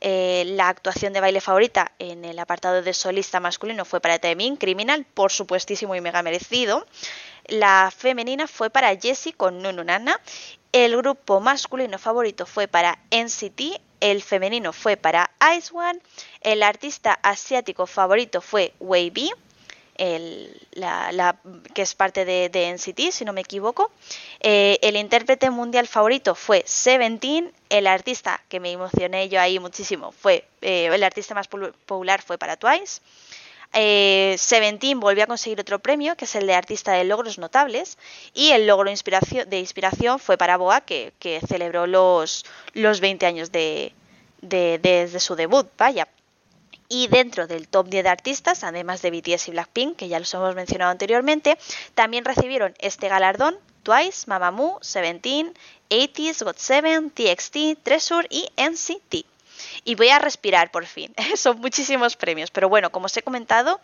Eh, 0.00 0.44
la 0.48 0.68
actuación 0.68 1.12
de 1.12 1.20
baile 1.20 1.40
favorita 1.40 1.92
en 1.98 2.24
el 2.24 2.38
apartado 2.38 2.82
de 2.82 2.92
solista 2.92 3.40
masculino 3.40 3.84
fue 3.84 4.00
para 4.00 4.18
Temin 4.18 4.56
Criminal, 4.56 5.06
por 5.14 5.32
supuestísimo 5.32 5.94
y 5.94 6.00
mega 6.00 6.22
merecido. 6.22 6.84
La 7.46 7.92
femenina 7.94 8.46
fue 8.46 8.70
para 8.70 8.96
Jessie 8.96 9.32
con 9.32 9.62
Nununana. 9.62 10.18
El 10.72 10.96
grupo 10.96 11.40
masculino 11.40 11.98
favorito 11.98 12.46
fue 12.46 12.66
para 12.68 12.98
NCT. 13.10 13.80
El 14.00 14.22
femenino 14.22 14.72
fue 14.72 14.96
para 14.96 15.30
Ice 15.56 15.70
One. 15.72 16.00
El 16.40 16.62
artista 16.62 17.18
asiático 17.22 17.86
favorito 17.86 18.40
fue 18.40 18.72
Wavy. 18.80 19.30
la, 20.72 21.36
que 21.74 21.82
es 21.82 21.94
parte 21.94 22.24
de, 22.24 22.48
de, 22.48 22.72
NCT, 22.72 23.12
si 23.12 23.24
no 23.24 23.32
me 23.32 23.42
equivoco. 23.42 23.92
Eh, 24.40 24.78
el 24.82 24.96
intérprete 24.96 25.50
mundial 25.50 25.86
favorito 25.86 26.34
fue 26.34 26.64
Seventeen. 26.66 27.52
El 27.68 27.86
artista, 27.86 28.42
que 28.48 28.58
me 28.58 28.72
emocioné 28.72 29.28
yo 29.28 29.40
ahí 29.40 29.58
muchísimo, 29.58 30.12
fue 30.12 30.44
eh, 30.62 30.86
el 30.86 31.04
artista 31.04 31.34
más 31.34 31.46
popular 31.46 32.22
fue 32.22 32.38
para 32.38 32.56
Twice. 32.56 33.00
Eh, 33.76 34.36
Seventeen 34.38 35.00
volvió 35.00 35.24
a 35.24 35.26
conseguir 35.26 35.60
otro 35.60 35.80
premio, 35.80 36.16
que 36.16 36.26
es 36.26 36.34
el 36.36 36.46
de 36.46 36.54
artista 36.54 36.92
de 36.92 37.02
logros 37.02 37.38
notables, 37.38 37.98
y 38.32 38.50
el 38.50 38.68
logro 38.68 38.84
de 38.84 39.58
inspiración, 39.58 40.18
fue 40.20 40.38
para 40.38 40.56
Boa, 40.56 40.80
que, 40.82 41.12
celebró 41.48 41.88
los, 41.88 42.44
los 42.72 43.00
20 43.00 43.26
años 43.26 43.50
de, 43.50 43.92
desde 44.40 45.18
su 45.18 45.34
debut, 45.34 45.66
vaya. 45.76 46.08
Y 46.88 47.08
dentro 47.08 47.48
del 47.48 47.66
top 47.66 47.88
10 47.88 48.04
de 48.04 48.10
artistas, 48.10 48.62
además 48.62 49.02
de 49.02 49.10
BTS 49.10 49.48
y 49.48 49.50
Blackpink, 49.50 49.96
que 49.96 50.08
ya 50.08 50.20
los 50.20 50.32
hemos 50.34 50.54
mencionado 50.54 50.92
anteriormente, 50.92 51.58
también 51.94 52.24
recibieron 52.24 52.74
este 52.78 53.08
galardón 53.08 53.58
Twice, 53.82 54.26
Mamamoo, 54.28 54.78
Seventeen, 54.82 55.52
80s, 55.90 56.44
GOT7, 56.44 57.10
TXT, 57.12 57.82
Treasure 57.82 58.26
y 58.30 58.48
NCT. 58.56 59.33
Y 59.84 59.94
voy 59.94 60.08
a 60.08 60.18
respirar 60.18 60.70
por 60.70 60.86
fin. 60.86 61.14
Son 61.36 61.60
muchísimos 61.60 62.16
premios, 62.16 62.50
pero 62.50 62.68
bueno, 62.68 62.90
como 62.90 63.06
os 63.06 63.16
he 63.16 63.22
comentado, 63.22 63.80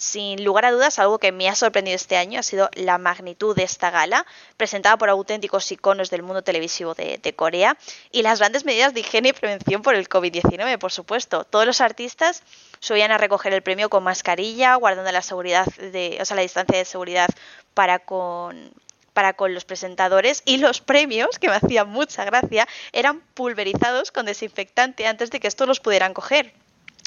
sin 0.00 0.42
lugar 0.44 0.64
a 0.64 0.70
dudas, 0.70 0.98
algo 0.98 1.18
que 1.18 1.30
me 1.30 1.46
ha 1.46 1.54
sorprendido 1.54 1.94
este 1.94 2.16
año 2.16 2.40
ha 2.40 2.42
sido 2.42 2.70
la 2.72 2.96
magnitud 2.96 3.54
de 3.54 3.64
esta 3.64 3.90
gala, 3.90 4.24
presentada 4.56 4.96
por 4.96 5.10
auténticos 5.10 5.70
iconos 5.70 6.08
del 6.08 6.22
mundo 6.22 6.40
televisivo 6.40 6.94
de, 6.94 7.34
Corea, 7.36 7.76
y 8.10 8.22
las 8.22 8.38
grandes 8.38 8.64
medidas 8.64 8.94
de 8.94 9.00
higiene 9.00 9.28
y 9.28 9.32
prevención 9.34 9.82
por 9.82 9.94
el 9.94 10.08
COVID-19, 10.08 10.78
por 10.78 10.90
supuesto. 10.90 11.44
Todos 11.44 11.66
los 11.66 11.82
artistas 11.82 12.42
subían 12.78 13.10
a 13.10 13.18
recoger 13.18 13.52
el 13.52 13.60
premio 13.60 13.90
con 13.90 14.02
mascarilla, 14.02 14.74
guardando 14.76 15.12
la 15.12 15.20
seguridad 15.20 15.66
de, 15.66 16.16
o 16.18 16.24
sea, 16.24 16.34
la 16.34 16.42
distancia 16.42 16.78
de 16.78 16.86
seguridad 16.86 17.28
para 17.74 17.98
con 17.98 18.72
para 19.20 19.34
con 19.34 19.52
los 19.52 19.66
presentadores 19.66 20.40
y 20.46 20.56
los 20.56 20.80
premios, 20.80 21.38
que 21.38 21.48
me 21.48 21.54
hacían 21.54 21.90
mucha 21.90 22.24
gracia, 22.24 22.66
eran 22.90 23.20
pulverizados 23.34 24.12
con 24.12 24.24
desinfectante 24.24 25.06
antes 25.06 25.30
de 25.30 25.40
que 25.40 25.46
estos 25.46 25.68
los 25.68 25.78
pudieran 25.78 26.14
coger 26.14 26.54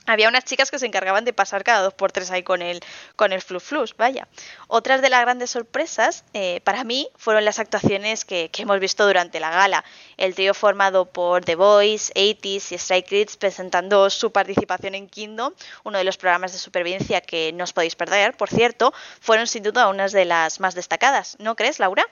había 0.05 0.27
unas 0.27 0.43
chicas 0.43 0.71
que 0.71 0.79
se 0.79 0.85
encargaban 0.85 1.25
de 1.25 1.33
pasar 1.33 1.63
cada 1.63 1.81
dos 1.81 1.93
por 1.93 2.11
tres 2.11 2.31
ahí 2.31 2.43
con 2.43 2.61
el, 2.61 2.81
con 3.15 3.31
el 3.31 3.41
fluflus, 3.41 3.95
vaya. 3.95 4.27
Otras 4.67 5.01
de 5.01 5.09
las 5.09 5.21
grandes 5.21 5.51
sorpresas 5.51 6.23
eh, 6.33 6.61
para 6.63 6.83
mí 6.83 7.09
fueron 7.15 7.45
las 7.45 7.59
actuaciones 7.59 8.25
que, 8.25 8.49
hemos 8.57 8.79
visto 8.79 9.05
durante 9.05 9.39
la 9.39 9.49
gala. 9.49 9.83
El 10.17 10.35
trío 10.35 10.53
formado 10.53 11.05
por 11.05 11.43
The 11.43 11.55
Voice, 11.55 12.13
80s 12.13 12.71
y 12.71 12.75
Strike 12.75 13.07
Kids 13.07 13.37
presentando 13.37 14.09
su 14.09 14.31
participación 14.31 14.95
en 14.95 15.07
Kingdom, 15.07 15.53
uno 15.83 15.97
de 15.97 16.03
los 16.03 16.17
programas 16.17 16.53
de 16.53 16.59
supervivencia 16.59 17.21
que 17.21 17.51
no 17.53 17.65
os 17.65 17.73
podéis 17.73 17.95
perder, 17.95 18.37
por 18.37 18.49
cierto, 18.49 18.93
fueron 19.19 19.47
sin 19.47 19.63
duda 19.63 19.89
unas 19.89 20.11
de 20.11 20.25
las 20.25 20.59
más 20.59 20.75
destacadas. 20.75 21.35
¿No 21.39 21.55
crees, 21.55 21.79
Laura? 21.79 22.05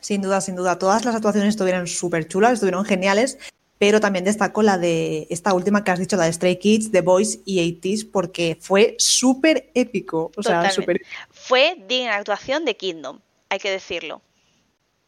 Sin 0.00 0.20
duda, 0.20 0.40
sin 0.40 0.54
duda. 0.54 0.78
Todas 0.78 1.04
las 1.04 1.14
actuaciones 1.14 1.50
estuvieron 1.50 1.86
súper 1.86 2.28
chulas, 2.28 2.52
estuvieron 2.52 2.84
geniales 2.84 3.38
pero 3.78 4.00
también 4.00 4.24
destaco 4.24 4.62
la 4.62 4.78
de 4.78 5.26
esta 5.30 5.52
última 5.52 5.84
que 5.84 5.90
has 5.90 5.98
dicho, 5.98 6.16
la 6.16 6.24
de 6.24 6.32
Stray 6.32 6.58
Kids, 6.58 6.90
The 6.90 7.02
Boys 7.02 7.40
y 7.44 7.60
80 7.60 8.10
porque 8.10 8.56
fue 8.60 8.96
súper 8.98 9.70
épico. 9.74 10.30
O 10.36 10.42
sea, 10.42 10.70
super... 10.70 11.00
Fue 11.30 11.76
digna 11.86 12.16
actuación 12.16 12.64
de 12.64 12.76
Kingdom, 12.76 13.20
hay 13.48 13.58
que 13.58 13.70
decirlo. 13.70 14.22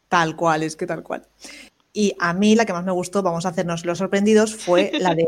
Tal 0.07 0.35
cual, 0.35 0.63
es 0.63 0.75
que 0.75 0.85
tal 0.85 1.03
cual. 1.03 1.27
Y 1.93 2.15
a 2.19 2.33
mí 2.33 2.55
la 2.55 2.65
que 2.65 2.73
más 2.73 2.85
me 2.85 2.91
gustó, 2.91 3.23
vamos 3.23 3.45
a 3.45 3.49
hacernos 3.49 3.85
los 3.85 3.97
sorprendidos, 3.97 4.55
fue 4.55 4.91
la 4.99 5.15
de, 5.15 5.27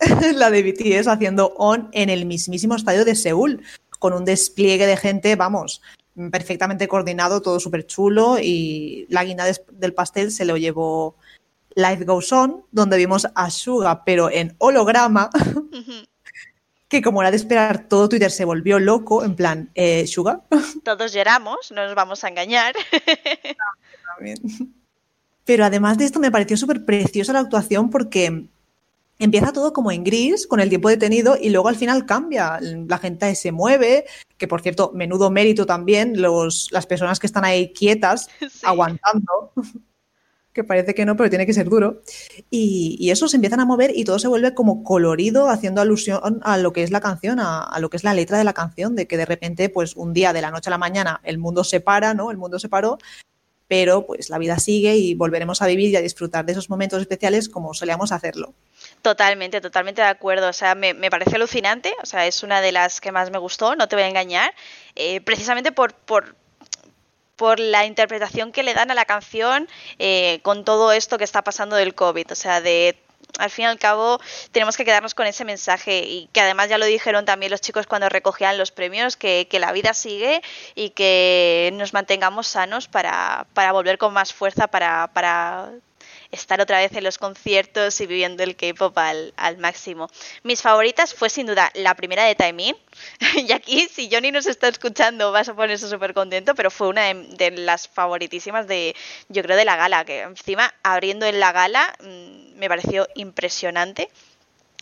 la 0.34 0.50
de 0.50 0.62
BTS 0.62 1.06
haciendo 1.06 1.54
On 1.56 1.88
en 1.92 2.10
el 2.10 2.26
mismísimo 2.26 2.74
estadio 2.74 3.04
de 3.04 3.14
Seúl, 3.14 3.62
con 4.00 4.12
un 4.12 4.24
despliegue 4.24 4.86
de 4.86 4.96
gente, 4.96 5.36
vamos, 5.36 5.82
perfectamente 6.30 6.88
coordinado, 6.88 7.40
todo 7.40 7.60
súper 7.60 7.86
chulo 7.86 8.38
y 8.40 9.06
la 9.08 9.24
guinda 9.24 9.46
del 9.70 9.94
pastel 9.94 10.32
se 10.32 10.44
lo 10.44 10.56
llevó 10.56 11.16
Life 11.74 12.04
Goes 12.04 12.32
On, 12.32 12.64
donde 12.70 12.96
vimos 12.96 13.26
a 13.34 13.50
Suga, 13.50 14.04
pero 14.04 14.30
en 14.30 14.54
holograma, 14.58 15.30
que 16.88 17.02
como 17.02 17.22
era 17.22 17.30
de 17.30 17.36
esperar, 17.36 17.88
todo 17.88 18.08
Twitter 18.08 18.30
se 18.30 18.44
volvió 18.44 18.78
loco, 18.78 19.24
en 19.24 19.34
plan, 19.34 19.70
eh, 19.74 20.06
Suga. 20.06 20.42
Todos 20.84 21.12
lloramos, 21.12 21.72
no 21.72 21.84
nos 21.86 21.94
vamos 21.94 22.24
a 22.24 22.28
engañar. 22.28 22.74
pero 25.44 25.64
además 25.64 25.98
de 25.98 26.04
esto, 26.04 26.20
me 26.20 26.30
pareció 26.30 26.56
súper 26.56 26.84
preciosa 26.84 27.32
la 27.32 27.40
actuación 27.40 27.90
porque 27.90 28.46
empieza 29.18 29.52
todo 29.52 29.72
como 29.72 29.92
en 29.92 30.04
gris, 30.04 30.46
con 30.46 30.60
el 30.60 30.68
tiempo 30.68 30.88
detenido, 30.88 31.36
y 31.40 31.50
luego 31.50 31.68
al 31.68 31.76
final 31.76 32.06
cambia. 32.06 32.58
La 32.60 32.98
gente 32.98 33.34
se 33.36 33.52
mueve, 33.52 34.04
que 34.36 34.48
por 34.48 34.62
cierto, 34.62 34.90
menudo 34.94 35.30
mérito 35.30 35.64
también, 35.64 36.20
los, 36.20 36.68
las 36.72 36.86
personas 36.86 37.20
que 37.20 37.26
están 37.26 37.44
ahí 37.44 37.72
quietas, 37.72 38.28
aguantando 38.62 39.52
que 40.52 40.64
parece 40.64 40.94
que 40.94 41.04
no, 41.04 41.16
pero 41.16 41.30
tiene 41.30 41.46
que 41.46 41.54
ser 41.54 41.68
duro. 41.68 42.02
Y, 42.50 43.10
eso 43.10 43.28
se 43.28 43.36
empiezan 43.36 43.60
a 43.60 43.64
mover 43.64 43.92
y 43.94 44.04
todo 44.04 44.18
se 44.18 44.28
vuelve 44.28 44.54
como 44.54 44.84
colorido, 44.84 45.50
haciendo 45.50 45.80
alusión 45.80 46.40
a 46.42 46.56
lo 46.58 46.72
que 46.72 46.82
es 46.82 46.90
la 46.90 47.00
canción, 47.00 47.38
a, 47.40 47.76
lo 47.80 47.90
que 47.90 47.96
es 47.96 48.04
la 48.04 48.14
letra 48.14 48.38
de 48.38 48.44
la 48.44 48.52
canción, 48.52 48.96
de 48.96 49.06
que 49.06 49.16
de 49.16 49.26
repente, 49.26 49.68
pues 49.68 49.96
un 49.96 50.12
día 50.12 50.32
de 50.32 50.40
la 50.40 50.50
noche 50.50 50.70
a 50.70 50.72
la 50.72 50.78
mañana, 50.78 51.20
el 51.24 51.38
mundo 51.38 51.64
se 51.64 51.80
para, 51.80 52.14
¿no? 52.14 52.30
El 52.30 52.38
mundo 52.38 52.58
se 52.58 52.68
paró, 52.68 52.98
pero 53.68 54.06
pues 54.06 54.28
la 54.28 54.38
vida 54.38 54.58
sigue 54.58 54.96
y 54.96 55.14
volveremos 55.14 55.62
a 55.62 55.66
vivir 55.66 55.90
y 55.90 55.96
a 55.96 56.02
disfrutar 56.02 56.44
de 56.44 56.52
esos 56.52 56.68
momentos 56.68 57.00
especiales 57.00 57.48
como 57.48 57.72
solíamos 57.74 58.12
hacerlo. 58.12 58.54
Totalmente, 59.00 59.60
totalmente 59.60 60.02
de 60.02 60.08
acuerdo. 60.08 60.48
O 60.48 60.52
sea, 60.52 60.74
me, 60.74 60.94
parece 61.10 61.36
alucinante. 61.36 61.94
O 62.02 62.06
sea, 62.06 62.26
es 62.26 62.42
una 62.42 62.60
de 62.60 62.72
las 62.72 63.00
que 63.00 63.12
más 63.12 63.30
me 63.30 63.38
gustó, 63.38 63.74
no 63.74 63.88
te 63.88 63.96
voy 63.96 64.04
a 64.04 64.08
engañar. 64.08 64.52
Eh, 64.94 65.20
precisamente 65.22 65.72
por, 65.72 65.94
por, 65.94 66.36
por 67.42 67.58
la 67.58 67.86
interpretación 67.86 68.52
que 68.52 68.62
le 68.62 68.72
dan 68.72 68.92
a 68.92 68.94
la 68.94 69.04
canción 69.04 69.68
eh, 69.98 70.38
con 70.42 70.64
todo 70.64 70.92
esto 70.92 71.18
que 71.18 71.24
está 71.24 71.42
pasando 71.42 71.74
del 71.74 71.92
COVID. 71.92 72.30
O 72.30 72.36
sea, 72.36 72.60
de 72.60 72.96
al 73.36 73.50
fin 73.50 73.64
y 73.64 73.66
al 73.66 73.80
cabo 73.80 74.20
tenemos 74.52 74.76
que 74.76 74.84
quedarnos 74.84 75.12
con 75.12 75.26
ese 75.26 75.44
mensaje 75.44 76.04
y 76.06 76.28
que 76.32 76.40
además 76.40 76.68
ya 76.68 76.78
lo 76.78 76.86
dijeron 76.86 77.24
también 77.24 77.50
los 77.50 77.60
chicos 77.60 77.88
cuando 77.88 78.08
recogían 78.08 78.58
los 78.58 78.70
premios, 78.70 79.16
que, 79.16 79.48
que 79.50 79.58
la 79.58 79.72
vida 79.72 79.92
sigue 79.92 80.40
y 80.76 80.90
que 80.90 81.72
nos 81.74 81.92
mantengamos 81.92 82.46
sanos 82.46 82.86
para, 82.86 83.44
para 83.54 83.72
volver 83.72 83.98
con 83.98 84.12
más 84.12 84.32
fuerza 84.32 84.68
para, 84.68 85.08
para 85.12 85.72
estar 86.32 86.60
otra 86.60 86.78
vez 86.78 86.92
en 86.96 87.04
los 87.04 87.18
conciertos 87.18 88.00
y 88.00 88.06
viviendo 88.06 88.42
el 88.42 88.56
K-pop 88.56 88.96
al, 88.96 89.58
máximo. 89.58 90.08
Mis 90.42 90.62
favoritas 90.62 91.14
fue 91.14 91.30
sin 91.30 91.46
duda 91.46 91.70
la 91.74 91.94
primera 91.94 92.24
de 92.24 92.34
Taemin. 92.34 92.74
y 93.36 93.52
aquí, 93.52 93.88
si 93.92 94.08
Johnny 94.10 94.32
nos 94.32 94.46
está 94.46 94.68
escuchando, 94.68 95.30
vas 95.30 95.48
a 95.48 95.54
ponerse 95.54 95.88
súper 95.88 96.14
contento, 96.14 96.54
pero 96.54 96.70
fue 96.70 96.88
una 96.88 97.12
de, 97.12 97.52
las 97.52 97.86
favoritísimas 97.86 98.66
de, 98.66 98.96
yo 99.28 99.42
creo, 99.42 99.56
de 99.56 99.64
la 99.64 99.76
gala, 99.76 100.04
que 100.04 100.22
encima 100.22 100.74
abriendo 100.82 101.26
en 101.26 101.38
la 101.38 101.52
gala 101.52 101.94
mm, 102.00 102.58
me 102.58 102.68
pareció 102.68 103.06
impresionante. 103.14 104.08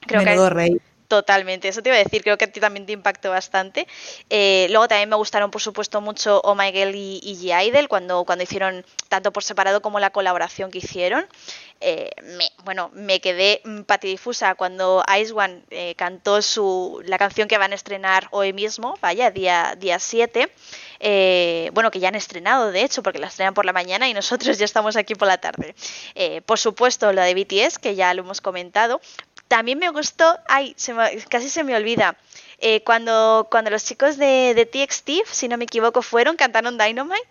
Creo 0.06 0.24
que, 0.24 0.50
rey. 0.50 0.80
Totalmente, 1.10 1.66
eso 1.66 1.82
te 1.82 1.88
iba 1.88 1.96
a 1.96 2.04
decir, 2.04 2.22
creo 2.22 2.38
que 2.38 2.44
a 2.44 2.52
ti 2.52 2.60
también 2.60 2.86
te 2.86 2.92
impactó 2.92 3.30
bastante. 3.30 3.88
Eh, 4.28 4.68
luego 4.70 4.86
también 4.86 5.08
me 5.08 5.16
gustaron, 5.16 5.50
por 5.50 5.60
supuesto, 5.60 6.00
mucho 6.00 6.40
Oh 6.44 6.54
My 6.54 6.70
Girl 6.70 6.94
y, 6.94 7.18
y 7.24 7.34
G 7.34 7.88
cuando, 7.88 8.24
cuando 8.24 8.44
hicieron 8.44 8.86
tanto 9.08 9.32
por 9.32 9.42
separado 9.42 9.82
como 9.82 9.98
la 9.98 10.10
colaboración 10.10 10.70
que 10.70 10.78
hicieron. 10.78 11.26
Eh, 11.80 12.10
me, 12.22 12.52
bueno, 12.62 12.90
me 12.92 13.20
quedé 13.20 13.60
patidifusa 13.86 14.54
cuando 14.54 15.02
Ice 15.20 15.32
One 15.32 15.64
eh, 15.70 15.94
cantó 15.96 16.42
su, 16.42 17.02
la 17.04 17.18
canción 17.18 17.48
que 17.48 17.58
van 17.58 17.72
a 17.72 17.74
estrenar 17.74 18.28
hoy 18.30 18.52
mismo, 18.52 18.96
vaya, 19.00 19.32
día, 19.32 19.74
día 19.76 19.98
7. 19.98 20.48
bueno, 21.72 21.90
que 21.90 21.98
ya 21.98 22.08
han 22.08 22.14
estrenado, 22.14 22.70
de 22.70 22.84
hecho, 22.84 23.02
porque 23.02 23.18
la 23.18 23.26
estrenan 23.26 23.54
por 23.54 23.64
la 23.64 23.72
mañana 23.72 24.08
y 24.08 24.14
nosotros 24.14 24.58
ya 24.58 24.64
estamos 24.64 24.94
aquí 24.94 25.16
por 25.16 25.26
la 25.26 25.38
tarde. 25.38 25.74
por 26.46 26.60
supuesto, 26.60 27.12
la 27.12 27.24
de 27.24 27.34
BTS, 27.34 27.80
que 27.80 27.96
ya 27.96 28.14
lo 28.14 28.22
hemos 28.22 28.40
comentado, 28.40 29.00
también 29.50 29.80
me 29.80 29.88
gustó, 29.88 30.38
ay, 30.46 30.76
casi 31.28 31.48
se 31.48 31.64
me 31.64 31.74
olvida, 31.74 32.16
eh, 32.58 32.84
cuando, 32.84 33.48
cuando 33.50 33.68
los 33.68 33.84
chicos 33.84 34.16
de, 34.16 34.54
de 34.54 34.64
TXT, 34.64 35.28
si 35.28 35.48
no 35.48 35.58
me 35.58 35.64
equivoco, 35.64 36.02
fueron, 36.02 36.36
cantaron 36.36 36.78
Dynamite. 36.78 37.26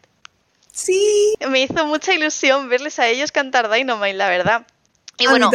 Sí. 0.69 1.33
Me 1.49 1.61
hizo 1.61 1.85
mucha 1.85 2.13
ilusión 2.13 2.67
verles 2.67 2.99
a 2.99 3.07
ellos 3.07 3.31
cantar 3.31 3.71
Dynamite, 3.71 4.15
la 4.15 4.27
verdad. 4.27 4.67
Y 5.17 5.27
bueno, 5.27 5.49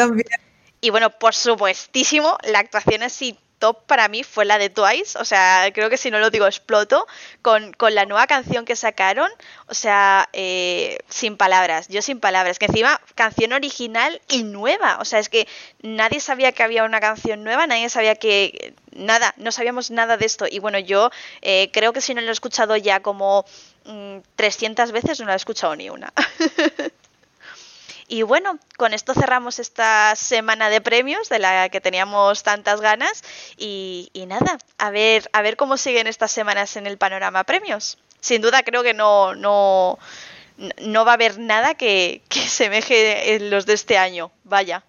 y 0.81 0.88
bueno, 0.88 1.11
por 1.11 1.35
supuestísimo, 1.35 2.38
la 2.44 2.61
actuación 2.61 3.03
así 3.03 3.38
top 3.64 3.87
para 3.87 4.09
mí 4.09 4.24
fue 4.24 4.44
la 4.44 4.59
de 4.59 4.68
Twice, 4.68 5.16
o 5.18 5.24
sea, 5.24 5.70
creo 5.72 5.88
que 5.88 5.96
si 5.96 6.11
no 6.11 6.18
lo 6.18 6.29
digo 6.29 6.44
exploto, 6.46 7.07
con, 7.40 7.72
con 7.72 7.94
la 7.94 8.05
nueva 8.05 8.27
canción 8.27 8.66
que 8.66 8.77
sacaron, 8.77 9.31
o 9.68 9.72
sea, 9.72 10.29
eh, 10.35 10.98
sin 11.09 11.38
palabras, 11.38 11.88
yo 11.88 12.03
sin 12.03 12.20
palabras, 12.20 12.59
que 12.59 12.66
encima 12.66 13.00
canción 13.14 13.55
original 13.55 14.20
y 14.29 14.42
nueva, 14.42 14.98
o 15.00 15.07
sea, 15.07 15.18
es 15.18 15.31
que 15.31 15.48
nadie 15.81 16.20
sabía 16.20 16.53
que 16.53 16.62
había 16.62 16.85
una 16.85 17.00
canción 17.00 17.42
nueva, 17.42 17.66
nadie 17.66 17.88
sabía 17.88 18.16
que 18.16 18.74
nada, 18.92 19.33
no 19.38 19.50
sabíamos 19.50 19.90
nada 19.90 20.18
de 20.18 20.27
esto, 20.27 20.44
y 20.50 20.59
bueno, 20.59 20.79
yo 20.79 21.09
eh, 21.40 21.70
creo 21.72 21.94
que 21.94 22.03
si 22.03 22.12
no 22.12 22.20
lo 22.20 22.29
he 22.29 22.33
escuchado 22.33 22.77
ya 22.77 23.00
como 23.00 23.46
300 24.37 24.90
mm, 24.90 24.92
veces, 24.92 25.20
no 25.20 25.27
lo 25.27 25.33
he 25.33 25.37
escuchado 25.37 25.74
ni 25.74 25.88
una. 25.88 26.12
Y 28.06 28.22
bueno, 28.22 28.58
con 28.76 28.92
esto 28.92 29.14
cerramos 29.14 29.58
esta 29.58 30.14
semana 30.16 30.68
de 30.68 30.80
premios 30.80 31.28
de 31.28 31.38
la 31.38 31.68
que 31.70 31.80
teníamos 31.80 32.42
tantas 32.42 32.80
ganas. 32.80 33.22
Y, 33.56 34.10
nada, 34.28 34.58
a 34.78 34.90
ver, 34.90 35.28
a 35.32 35.42
ver 35.42 35.56
cómo 35.56 35.76
siguen 35.76 36.06
estas 36.06 36.30
semanas 36.30 36.76
en 36.76 36.86
el 36.86 36.98
panorama 36.98 37.44
premios. 37.44 37.98
Sin 38.20 38.42
duda 38.42 38.62
creo 38.62 38.82
que 38.82 38.94
no, 38.94 39.34
no, 39.34 39.98
no 40.78 41.04
va 41.04 41.12
a 41.12 41.14
haber 41.14 41.38
nada 41.38 41.74
que, 41.74 42.22
que 42.28 42.40
semeje 42.48 43.34
en 43.36 43.50
los 43.50 43.66
de 43.66 43.74
este 43.74 43.96
año. 43.96 44.30
Vaya. 44.44 44.84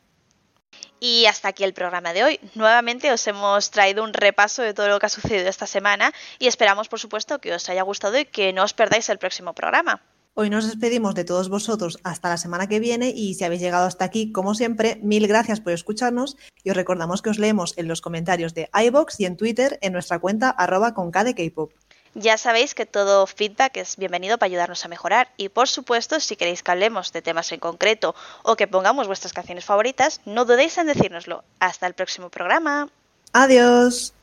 Y 0.99 1.25
hasta 1.25 1.49
aquí 1.49 1.63
el 1.63 1.73
programa 1.73 2.13
de 2.13 2.23
hoy. 2.23 2.39
Nuevamente 2.55 3.11
os 3.11 3.27
hemos 3.27 3.69
traído 3.69 4.03
un 4.03 4.13
repaso 4.13 4.61
de 4.61 4.73
todo 4.73 4.87
lo 4.87 4.99
que 4.99 5.05
ha 5.05 5.09
sucedido 5.09 5.49
esta 5.49 5.67
semana 5.67 6.13
y 6.39 6.47
esperamos, 6.47 6.87
por 6.87 6.99
supuesto, 6.99 7.39
que 7.39 7.53
os 7.53 7.69
haya 7.69 7.83
gustado 7.83 8.17
y 8.17 8.25
que 8.25 8.53
no 8.53 8.63
os 8.63 8.73
perdáis 8.73 9.09
el 9.09 9.19
próximo 9.19 9.53
programa. 9.53 10.01
Hoy 10.37 10.49
nos 10.49 10.65
despedimos 10.65 11.15
de 11.15 11.23
todos 11.23 11.47
vosotros 11.47 11.97
hasta 12.03 12.27
la 12.27 12.35
semana 12.35 12.67
que 12.67 12.81
viene 12.81 13.13
y 13.15 13.35
si 13.35 13.45
habéis 13.45 13.61
llegado 13.61 13.85
hasta 13.85 14.03
aquí, 14.03 14.33
como 14.33 14.53
siempre, 14.53 14.99
mil 15.01 15.29
gracias 15.29 15.61
por 15.61 15.71
escucharnos 15.71 16.35
y 16.61 16.71
os 16.71 16.75
recordamos 16.75 17.21
que 17.21 17.29
os 17.29 17.39
leemos 17.39 17.73
en 17.77 17.87
los 17.87 18.01
comentarios 18.01 18.53
de 18.53 18.69
iBox 18.73 19.21
y 19.21 19.25
en 19.27 19.37
Twitter 19.37 19.79
en 19.81 19.93
nuestra 19.93 20.19
cuenta 20.19 20.49
arroba 20.49 20.93
con 20.93 21.09
K-pop. 21.09 21.71
Ya 22.15 22.37
sabéis 22.37 22.75
que 22.75 22.85
todo 22.85 23.25
feedback 23.27 23.77
es 23.77 23.95
bienvenido 23.95 24.37
para 24.37 24.47
ayudarnos 24.47 24.83
a 24.83 24.89
mejorar 24.89 25.29
y 25.37 25.47
por 25.47 25.69
supuesto 25.69 26.19
si 26.19 26.35
queréis 26.35 26.63
que 26.63 26.71
hablemos 26.71 27.13
de 27.13 27.21
temas 27.21 27.49
en 27.53 27.61
concreto 27.61 28.13
o 28.43 28.57
que 28.57 28.67
pongamos 28.67 29.07
vuestras 29.07 29.31
canciones 29.31 29.63
favoritas, 29.63 30.19
no 30.25 30.43
dudéis 30.43 30.77
en 30.77 30.87
decírnoslo. 30.87 31.45
Hasta 31.61 31.87
el 31.87 31.93
próximo 31.93 32.29
programa. 32.29 32.89
Adiós. 33.31 34.13